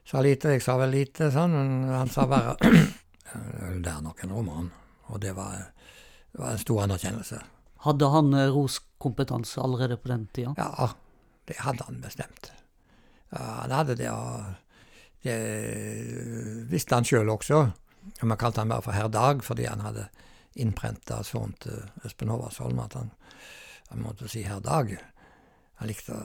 [0.04, 2.56] Sa lite, jeg sa vel lite, sånn, men han sa bare
[3.82, 4.66] Det er nok en roman.
[5.08, 5.70] Og det var,
[6.32, 7.38] det var en stor anerkjennelse.
[7.86, 10.52] Hadde han eh, roskompetanse allerede på den tida?
[10.58, 10.90] Ja,
[11.48, 12.52] det hadde han bestemt.
[13.32, 15.38] Ja, han hadde det, og det
[16.70, 17.62] visste han sjøl også.
[18.12, 20.10] Og Vi kalte han bare for herr Dag, fordi han hadde
[20.60, 23.12] innprenta sånn til Espen Håvardsholm at han,
[23.92, 24.88] han måtte si herr Dag.
[24.88, 26.22] Jeg likte å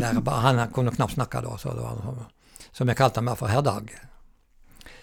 [0.00, 3.52] lære bare Han kunne knapt snakke da, så, det så vi kalte ham bare for
[3.52, 3.90] herr Dag.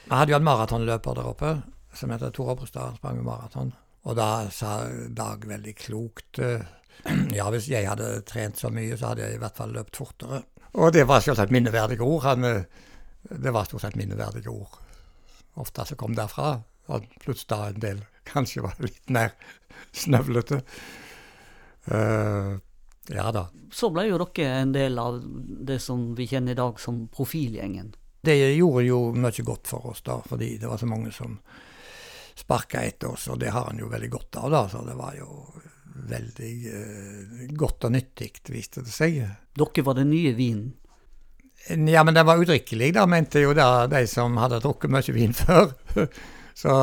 [0.05, 1.51] Vi hadde jo en maratonløper der oppe
[1.95, 3.71] som heter Tor Obrestad, sprang maraton.
[4.09, 6.65] Og da sa Dag veldig klokt eh,
[7.37, 10.41] ja, hvis jeg hadde trent så mye, så hadde jeg i hvert fall løpt fortere.
[10.75, 12.25] Og det var selvsagt minneverdige ord.
[12.25, 12.65] Han, eh,
[13.29, 14.81] det var stort sett minneverdige ord.
[15.61, 16.57] Ofte så kom derfra.
[16.89, 19.33] Og plutselig da en del kanskje var litt mer
[19.95, 20.61] snøvlete.
[21.91, 22.55] Uh,
[23.07, 23.47] ja da.
[23.71, 25.19] Så ble jo dere en del av
[25.67, 27.93] det som vi kjenner i dag som Profilgjengen.
[28.25, 31.37] Det gjorde jo mye godt for oss, da, fordi det var så mange som
[32.35, 34.63] sparka etter oss, og det har han jo veldig godt av, da.
[34.71, 35.29] Så det var jo
[36.09, 39.21] veldig uh, godt og nyttig, viste det seg.
[39.55, 40.73] Dere var den nye vinen?
[41.69, 45.33] Ja, men den var udrikkelig, da, mente jo da de som hadde drukket mye vin
[45.33, 45.71] før.
[46.61, 46.73] så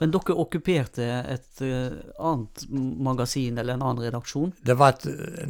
[0.00, 4.52] men dere okkuperte et uh, annet magasin eller en annen redaksjon?
[4.66, 5.46] Det var et uh,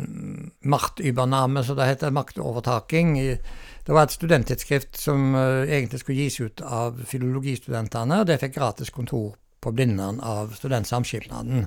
[0.71, 2.15] Machtübername, så det heter.
[2.15, 3.17] Maktovertaking.
[3.17, 8.23] Det var et studenttidsskrift som uh, egentlig skulle gis ut av filologistudentene.
[8.23, 11.67] og Det fikk gratis kontor på Blindern av Studentsamskipnaden.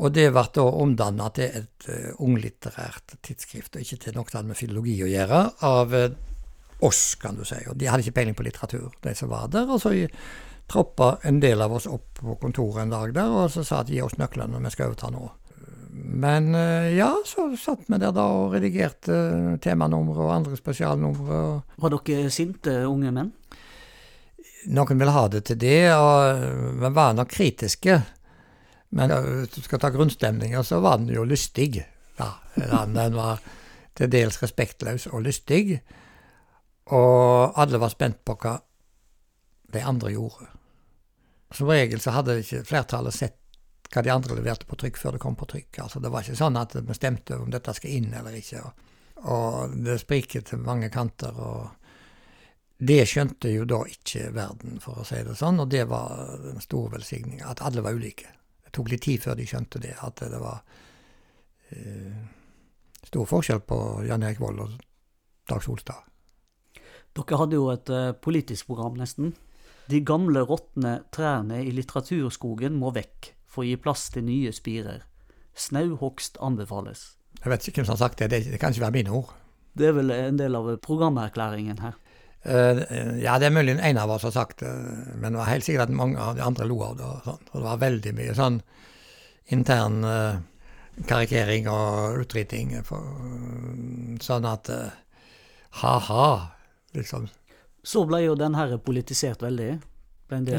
[0.00, 4.58] Og det ble da omdanna til et uh, unglitterært tidsskrift, og ikke til noe med
[4.58, 5.96] filologi å gjøre, av
[6.84, 7.58] oss, kan du si.
[7.68, 9.68] Og de hadde ikke peiling på litteratur, de som var der.
[9.68, 9.96] Og så
[10.70, 13.90] troppa en del av oss opp på kontoret en dag der og så sa at
[13.90, 15.26] gi oss nøklene, vi skal overta nå.
[15.90, 21.40] Men eh, ja, så satt vi der da og redigerte temanumre og andre spesialnumre.
[21.82, 23.32] Var dere sinte unge menn?
[24.70, 27.96] Noen ville ha det til det, og vi var nok kritiske.
[28.96, 31.80] Men hvis du skal ta grunnstemninga, så var den jo lystig.
[32.20, 32.34] Ja,
[32.84, 33.40] den var
[33.96, 35.80] til dels respektløs og lystig.
[36.92, 38.58] Og alle var spent på hva
[39.72, 40.50] de andre gjorde.
[41.50, 43.36] Som regel så hadde ikke flertallet sett
[43.90, 45.80] hva de andre leverte på trykk før det kom på trykk.
[45.82, 48.62] Altså Det var ikke sånn at vi stemte om dette skal inn eller ikke.
[48.62, 48.90] Og,
[49.34, 51.34] og det spriker til mange kanter.
[51.34, 51.80] og
[52.80, 56.62] det skjønte jo da ikke verden, for å si det sånn, og det var den
[56.64, 57.50] store velsigninga.
[57.50, 58.30] At alle var ulike.
[58.64, 60.62] Det tok litt tid før de skjønte det, at det var
[61.74, 62.22] eh,
[63.04, 64.78] stor forskjell på Jan Erik Vold og
[65.50, 66.08] Dag Solstad.
[67.18, 69.34] Dere hadde jo et uh, politisk program, nesten.
[69.90, 75.02] De gamle, råtne trærne i litteraturskogen må vekk for å gi plass til nye spirer.
[75.58, 77.16] Snauhogst anbefales.
[77.40, 79.32] Jeg vet ikke hvem som har sagt det, det, det kan ikke være mine ord.
[79.74, 81.96] Det er vel en del av programerklæringen her?
[82.40, 82.80] Uh,
[83.20, 84.70] ja, det er mulig en av oss har sagt det,
[85.20, 87.08] men det var helt sikkert at mange av de andre lo av det.
[87.08, 87.50] Og, sånt.
[87.50, 88.60] og det var veldig mye sånn
[89.56, 90.38] intern uh,
[91.10, 92.72] karikering og utryting.
[94.24, 94.96] sånn at uh,
[95.82, 96.30] ha-ha,
[96.96, 97.28] liksom.
[97.82, 99.70] Så ble jo den her politisert veldig.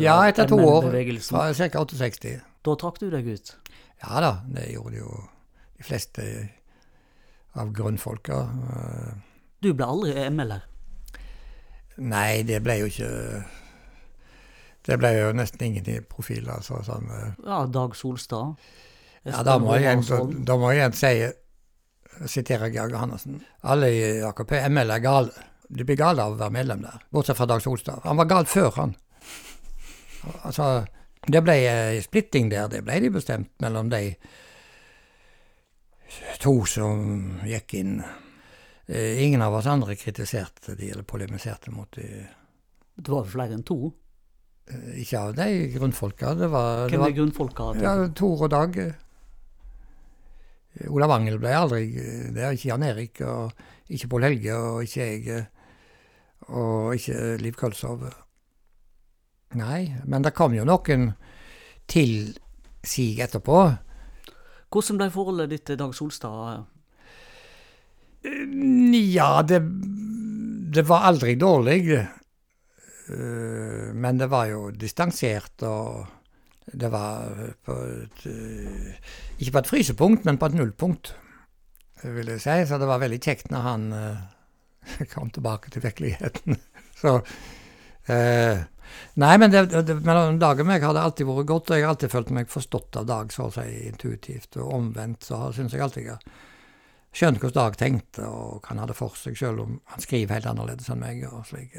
[0.02, 0.90] ja, etter to år,
[1.22, 1.86] fra ca.
[1.86, 2.40] 68.
[2.62, 3.54] Da trakk du deg ut?
[4.02, 5.12] Ja da, det gjorde jo
[5.78, 6.26] de fleste
[7.58, 8.42] av grunnfolka.
[9.62, 10.66] Du ble aldri ML-er?
[12.02, 13.10] Nei, det ble jo ikke
[14.88, 16.80] Det ble jo nesten ingen i profil, altså.
[16.86, 17.34] Sånn, eh.
[17.46, 18.58] ja, Dag Solstad?
[19.28, 20.02] Ja, da må, jeg,
[20.48, 21.12] da, må jeg si
[22.26, 23.38] sitere Georg Johannessen.
[23.70, 25.51] Alle i AKP ML er gale.
[25.72, 28.02] De blir galt av å være medlem der, bortsett fra Dag Solstad.
[28.04, 28.96] Han var gal før, han.
[30.44, 30.84] Altså,
[31.24, 31.56] det ble
[32.04, 34.02] splitting der, det ble de bestemt mellom de
[36.42, 38.02] to som gikk inn.
[38.92, 42.08] Eh, ingen av oss andre kritiserte de eller polemiserte mot de.
[42.96, 43.94] Det var flere enn to?
[44.68, 45.48] Eh, ikke av de
[45.78, 46.34] grunnfolka.
[46.36, 47.70] Det var, Hvem er grunnfolka?
[47.80, 48.82] Ja, Tor og Dag.
[50.88, 51.82] Olav Angel ble aldri
[52.32, 55.42] Det er ikke Jan Erik, og ikke Pål Helge, og ikke jeg
[56.50, 58.08] og ikke Liv Kølsov.
[59.60, 61.12] Nei, men det kom jo noen
[61.92, 62.32] til
[62.88, 63.58] sig etterpå.
[64.72, 66.64] Hvordan ble forholdet ditt til Dag Solstad?
[68.24, 69.60] Ja, det,
[70.72, 71.82] det var aldri dårlig.
[72.00, 76.06] Eh, men det var jo distansert, og
[76.72, 77.36] det var
[77.66, 78.22] på et
[79.42, 81.16] Ikke på et frysepunkt, men på et nullpunkt,
[82.04, 82.58] vil jeg si.
[82.70, 83.92] Så det var veldig kjekt når han
[85.14, 86.60] kom tilbake til virkeligheten.
[87.02, 87.18] Så
[88.06, 88.62] eh,
[89.14, 91.86] Nei, men det, det, mellom Dag og meg har det alltid vært godt, og jeg
[91.86, 94.58] har alltid følt meg forstått av Dag, så å si intuitivt.
[94.60, 96.24] Og omvendt så syns jeg alltid jeg har
[97.12, 100.50] skjønt hvordan Dag tenkte, og hva han hadde for seg, selv om han skriver helt
[100.52, 101.24] annerledes enn meg.
[101.30, 101.76] og slik.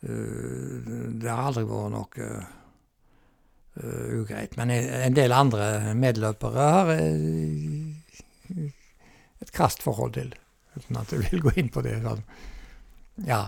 [0.00, 0.76] Uh,
[1.20, 2.28] det har aldri vært noe
[3.76, 4.56] uh, ugreit.
[4.60, 8.60] Men en del andre medløpere har uh,
[9.40, 10.32] et krast forhold til
[10.76, 11.96] uten at jeg vil gå inn på det.
[12.04, 12.22] Sånn.
[13.26, 13.42] Ja.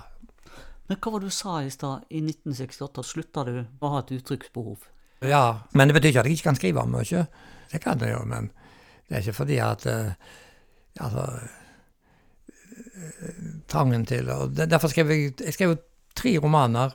[0.89, 2.09] Men hva var det du sa i stad?
[2.11, 4.89] I 1968 slutta du å ha et uttrykksbehov?
[5.23, 7.27] Ja, men det betyr ikke at jeg ikke kan skrive om mye.
[7.73, 8.51] Det kan jeg jo, men
[9.07, 10.39] det er ikke fordi at uh,
[11.01, 11.25] Altså
[13.73, 15.79] Trangen til og Derfor skrev jeg, jeg skrev
[16.15, 16.93] tre romaner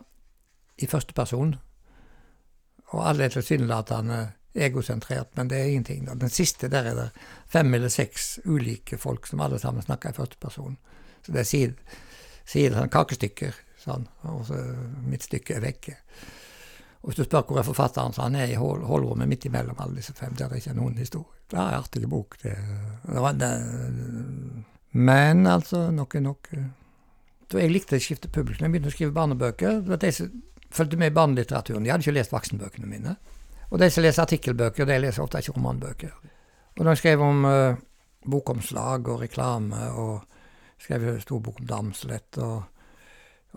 [0.77, 1.55] i første person.
[2.93, 4.19] Og alle er tilsynelatende
[4.57, 6.05] egosentrert, men det er ingenting.
[6.07, 6.15] Da.
[6.17, 7.07] Den siste, der er det
[7.51, 10.77] fem eller seks ulike folk som alle sammen snakker i første person.
[11.25, 11.75] Så det sier,
[12.47, 14.59] sier sånn kakestykker, sånn, og så
[15.07, 15.97] mitt stykke er vekke.
[17.01, 20.01] Og hvis du spør hvor er forfatteren, så han er i holdrommet midt imellom alle
[20.01, 21.37] disse fem, der det ikke er noen historie.
[21.47, 22.35] Det er en artig bok.
[22.41, 22.55] Det,
[23.07, 23.51] det, det,
[24.97, 26.49] men altså, nok er nok.
[27.51, 28.65] Så jeg likte å skifte publikum.
[28.65, 29.81] Jeg begynte å skrive barnebøker.
[29.85, 30.31] Det var de som
[30.73, 31.85] fulgte med i barnelitteraturen.
[31.85, 33.15] De hadde ikke lest voksenbøkene mine.
[33.67, 36.13] Og de som leser artikkelbøker, de leser ofte ikke romanbøker.
[36.77, 37.79] Og da jeg skrev om uh,
[38.29, 40.23] bokomslag og reklame, og
[40.81, 42.61] skrev stor bok om Damslett og,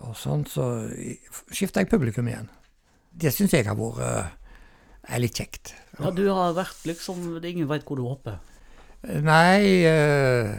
[0.01, 0.67] og sånn, så
[1.53, 2.49] skifta jeg publikum igjen.
[3.11, 5.75] Det syns jeg har vært uh, litt kjekt.
[6.01, 8.41] Ja, du har vært liksom Ingen veit hvor du hopper?
[9.05, 10.55] Nei, uh,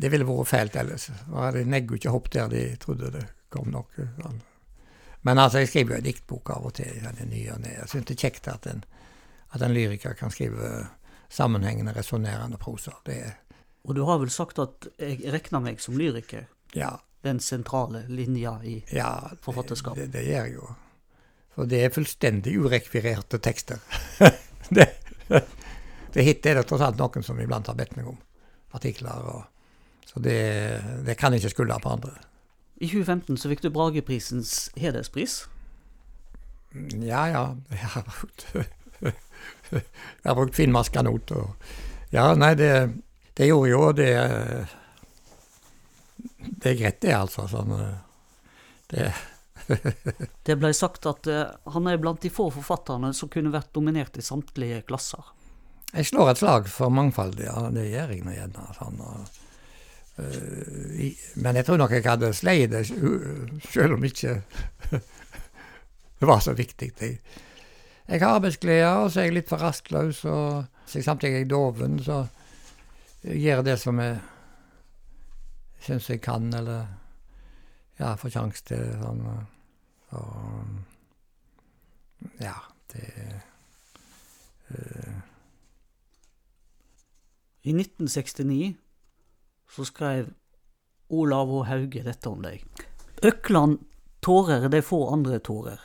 [0.00, 1.10] det ville vært fælt ellers.
[1.54, 4.08] De negger ikke hopp der de trodde det kom noe.
[4.20, 4.40] Sånn.
[5.22, 7.02] Men altså, jeg skriver jo en diktbok av og til.
[7.04, 7.76] Den ny og nye.
[7.82, 8.82] Jeg syns det er kjekt at en,
[9.52, 10.86] at en lyriker kan skrive
[11.30, 12.96] sammenhengende, resonnerende prosa.
[13.06, 13.20] Det
[13.84, 16.48] Og du har vel sagt at jeg regner meg som lyriker?
[16.74, 17.00] Ja.
[17.22, 19.96] den sentrale linja i Ja, Forfatterskap.
[19.96, 20.68] Det, det gjør jeg jo.
[21.54, 23.80] For det er fullstendig urekvirerte tekster.
[24.76, 24.86] det,
[26.14, 28.16] det hittil er det tross alt noen som iblant har bedt meg om
[28.72, 29.26] artikler.
[29.34, 29.42] Og,
[30.06, 30.38] så det,
[31.04, 32.14] det kan jeg ikke skylde på andre.
[32.80, 35.42] I 2015 så fikk du Brageprisens hederspris.
[37.02, 37.42] Ja, ja.
[37.70, 38.04] Jeg har
[40.34, 40.96] brukt, finmask.
[40.96, 41.56] Og,
[42.14, 42.70] ja, nei, det,
[43.36, 44.12] det gjorde jo det
[46.60, 47.46] Det er greit, det, altså.
[47.50, 47.74] Sånn,
[48.92, 49.10] det,
[50.46, 54.16] Det ble sagt at eh, han er blant de få forfatterne som kunne vært dominert
[54.18, 55.22] i samtlige klasser.
[55.92, 57.68] jeg slår et slag for mangfold, ja.
[57.74, 58.66] Det gjør jeg nå gjerne.
[58.78, 59.40] Sånn, og,
[61.34, 62.86] men jeg tror nok jeg hadde sleid det,
[63.70, 64.34] selv om ikke
[66.20, 66.92] det var så viktig.
[66.98, 71.50] Jeg, har arbeidsglede, og så er jeg litt for rastløs, og så samtidig er jeg
[71.50, 72.26] doven, så
[73.24, 74.18] jeg gjør det som jeg
[75.80, 76.86] syns jeg kan, eller
[78.00, 78.84] ja, får sjanse til.
[79.00, 79.24] Sånn,
[80.10, 80.64] Og
[82.40, 82.56] ja,
[82.92, 83.04] det
[84.70, 85.18] øh,
[87.62, 88.74] I 1969
[89.70, 90.32] så skrev
[91.08, 91.62] Olav H.
[91.68, 92.64] Hauge dette om deg.
[93.22, 93.78] Økland
[94.20, 95.80] tårer de få andre tårer,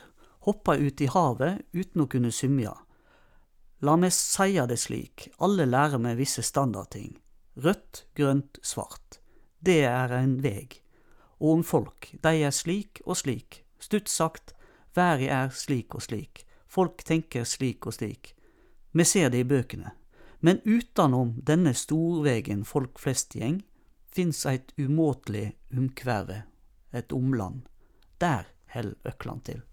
[0.46, 2.74] hoppa ut i havet uten å kunne symja.
[3.84, 7.16] La meg seia det slik, alle lærer meg visse standardting.
[7.60, 9.20] Rødt, grønt, svart.
[9.60, 10.78] Det er en veg.
[11.40, 13.62] Og om folk, dei er slik og slik.
[13.80, 14.54] Stutt sagt,
[14.96, 16.46] været er slik og slik.
[16.68, 18.32] Folk tenker slik og slik.
[18.92, 19.92] Vi ser det i bøkene.
[20.40, 23.60] Men utanom denne storvegen folk flest gjeng,
[24.16, 26.42] fins eit umåtelig umkverve,
[26.96, 27.66] et omland.
[28.20, 29.64] Der held Økland til.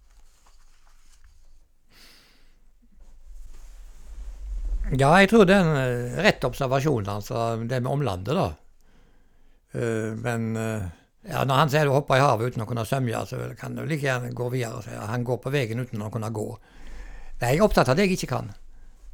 [4.92, 8.50] Ja, jeg tror det er en eh, rett observasjon, altså, det med omlandet, da.
[9.72, 10.84] Eh, men eh,
[11.24, 13.86] ja, når han sier du hopper i havet uten å kunne svømme, så kan du
[13.88, 16.50] like gjerne gå videre og si at han går på veien uten å kunne gå.
[17.40, 18.52] Nei, jeg er opptatt av det jeg ikke kan.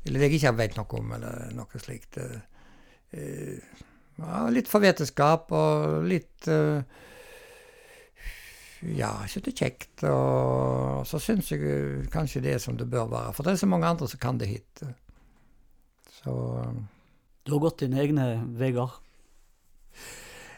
[0.02, 2.18] Eller det jeg ikke vet noe om, eller noe slikt.
[2.18, 3.86] Eh,
[4.20, 6.80] ja, litt forvetenskap og litt uh,
[8.96, 10.04] Ja, ikke det kjekt.
[10.08, 13.34] Og så syns jeg eh, kanskje det er som det bør være.
[13.36, 14.82] For det er så mange andre som kan det hit.
[16.20, 16.32] Så
[17.44, 18.96] Du har gått dine egne veier.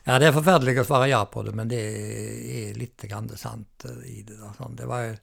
[0.03, 3.39] Ja, det er forferdelig å svare ja på det, men det er litt grann det
[3.39, 4.39] sant eh, i det.
[4.41, 4.51] Da.
[4.59, 5.15] Sånn, det var jo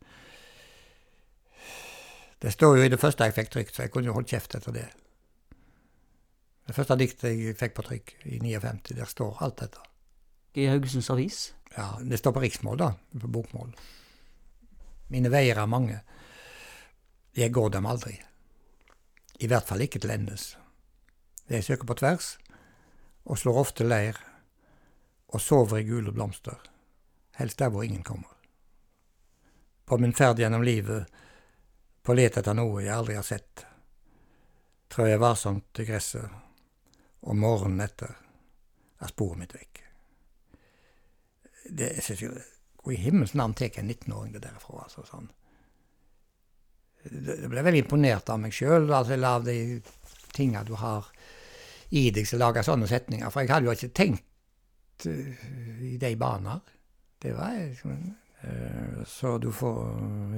[2.39, 4.55] Det står jo i det første jeg fikk trykt, så jeg kunne jo holdt kjeft
[4.55, 4.85] etter det.
[6.70, 9.82] Det første diktet jeg fikk på trykk i 59, der står alt dette.
[10.53, 11.38] I Haugesunds Avis.
[11.74, 12.91] Ja, Det står på riksmål, da.
[13.22, 13.72] På bokmål.
[15.09, 16.01] Mine veier er mange.
[17.34, 18.20] Jeg går dem aldri.
[19.39, 20.57] I hvert fall ikke til endes.
[21.49, 22.38] Jeg søker på tvers,
[23.26, 24.20] og slår ofte leir,
[25.34, 26.59] og sover i gule blomster,
[27.39, 28.36] helst der hvor ingen kommer.
[29.86, 31.09] På min ferd gjennom livet,
[32.03, 33.65] på let etter noe jeg aldri har sett,
[34.89, 36.30] trør jeg varsomt til gresset,
[37.28, 38.15] og morgenen etter
[38.99, 39.82] er sporet mitt vekk.
[41.70, 42.32] Det, jeg synes jo,
[42.80, 44.86] Hvor i himmels navn tar en 19-åring det derfra?
[44.86, 45.28] altså sånn.
[47.03, 49.82] Det ble veldig imponert av meg sjøl, altså, av de
[50.36, 51.07] tinga du har
[51.95, 53.30] i deg som lager sånne setninger.
[53.32, 55.45] For jeg hadde jo ikke tenkt uh,
[55.86, 56.59] i de baner.
[57.20, 59.80] Det var liksom uh, Så du får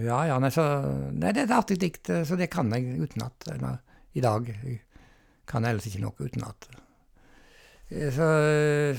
[0.02, 0.66] Ja, ja, nei, så
[1.14, 3.50] Nei, det er et artig dikt, uh, så det kan jeg utenat.
[4.14, 4.50] I dag.
[4.50, 4.82] Jeg
[5.52, 6.70] kan ellers ikke noe utenat.
[7.92, 8.28] Uh, så,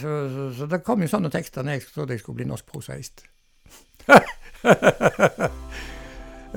[0.01, 2.67] så, så, så det kom jo sånne tekster når jeg trodde jeg skulle bli norsk
[2.69, 3.25] prosaist.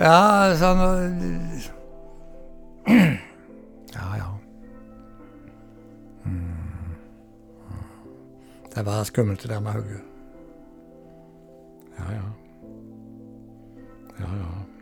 [0.06, 0.18] ja,
[0.60, 0.82] sånn
[3.96, 4.30] Ja, ja.
[8.76, 10.02] Det var skummelt det der med hodet.
[11.98, 12.24] Ja, ja.
[14.20, 14.75] Ja, ja.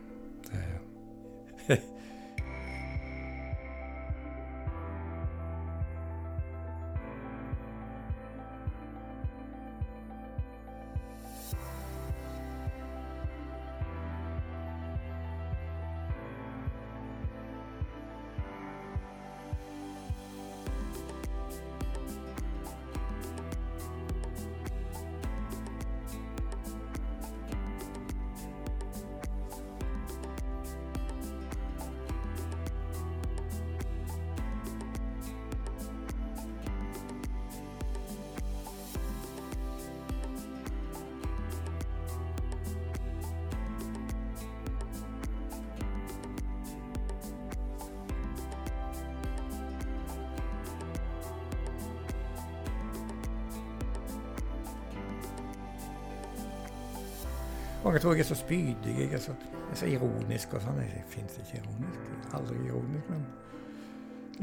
[57.84, 60.78] Mange tror jeg er så spydig, jeg er så, jeg er så ironisk og sånn.
[60.80, 62.06] Jeg fins ikke ironisk.
[62.10, 63.26] Jeg er aldri ironisk, men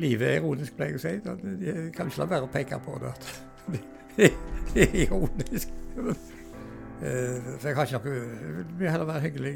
[0.02, 1.14] livet er ironisk, pleier jeg å si.
[1.66, 3.14] Jeg kan ikke la være å peke på det.
[3.16, 3.24] at
[4.76, 5.74] det er ironisk.
[7.02, 9.56] Eh, For jeg har ikke noe Jeg vil heller være hyggelig,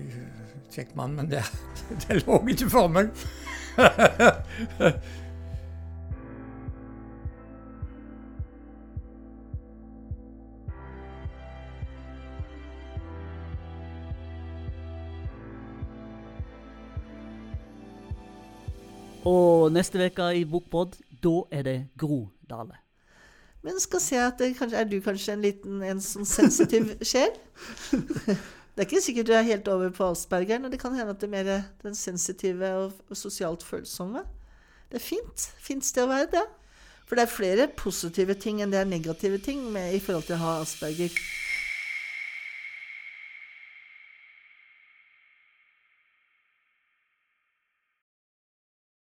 [0.74, 1.44] kjekk mann, men det,
[2.08, 3.14] det lå ikke for meg.
[19.66, 22.78] Og neste uke i Bokpod, da er det Gro Dale.
[23.66, 27.34] Men skal se at det, kanskje, Er du kanskje en liten en sånn sensitiv sjel?
[28.76, 31.30] Det er ikke sikkert du er helt over på aspergeren, det kan hende at det
[31.30, 34.22] er mer den sensitive og sosialt følsomme.
[34.92, 35.48] Det er fint.
[35.64, 36.44] Fint sted å være, det.
[37.08, 40.38] For det er flere positive ting enn det er negative ting med, i forhold til
[40.38, 41.16] å ha asperger.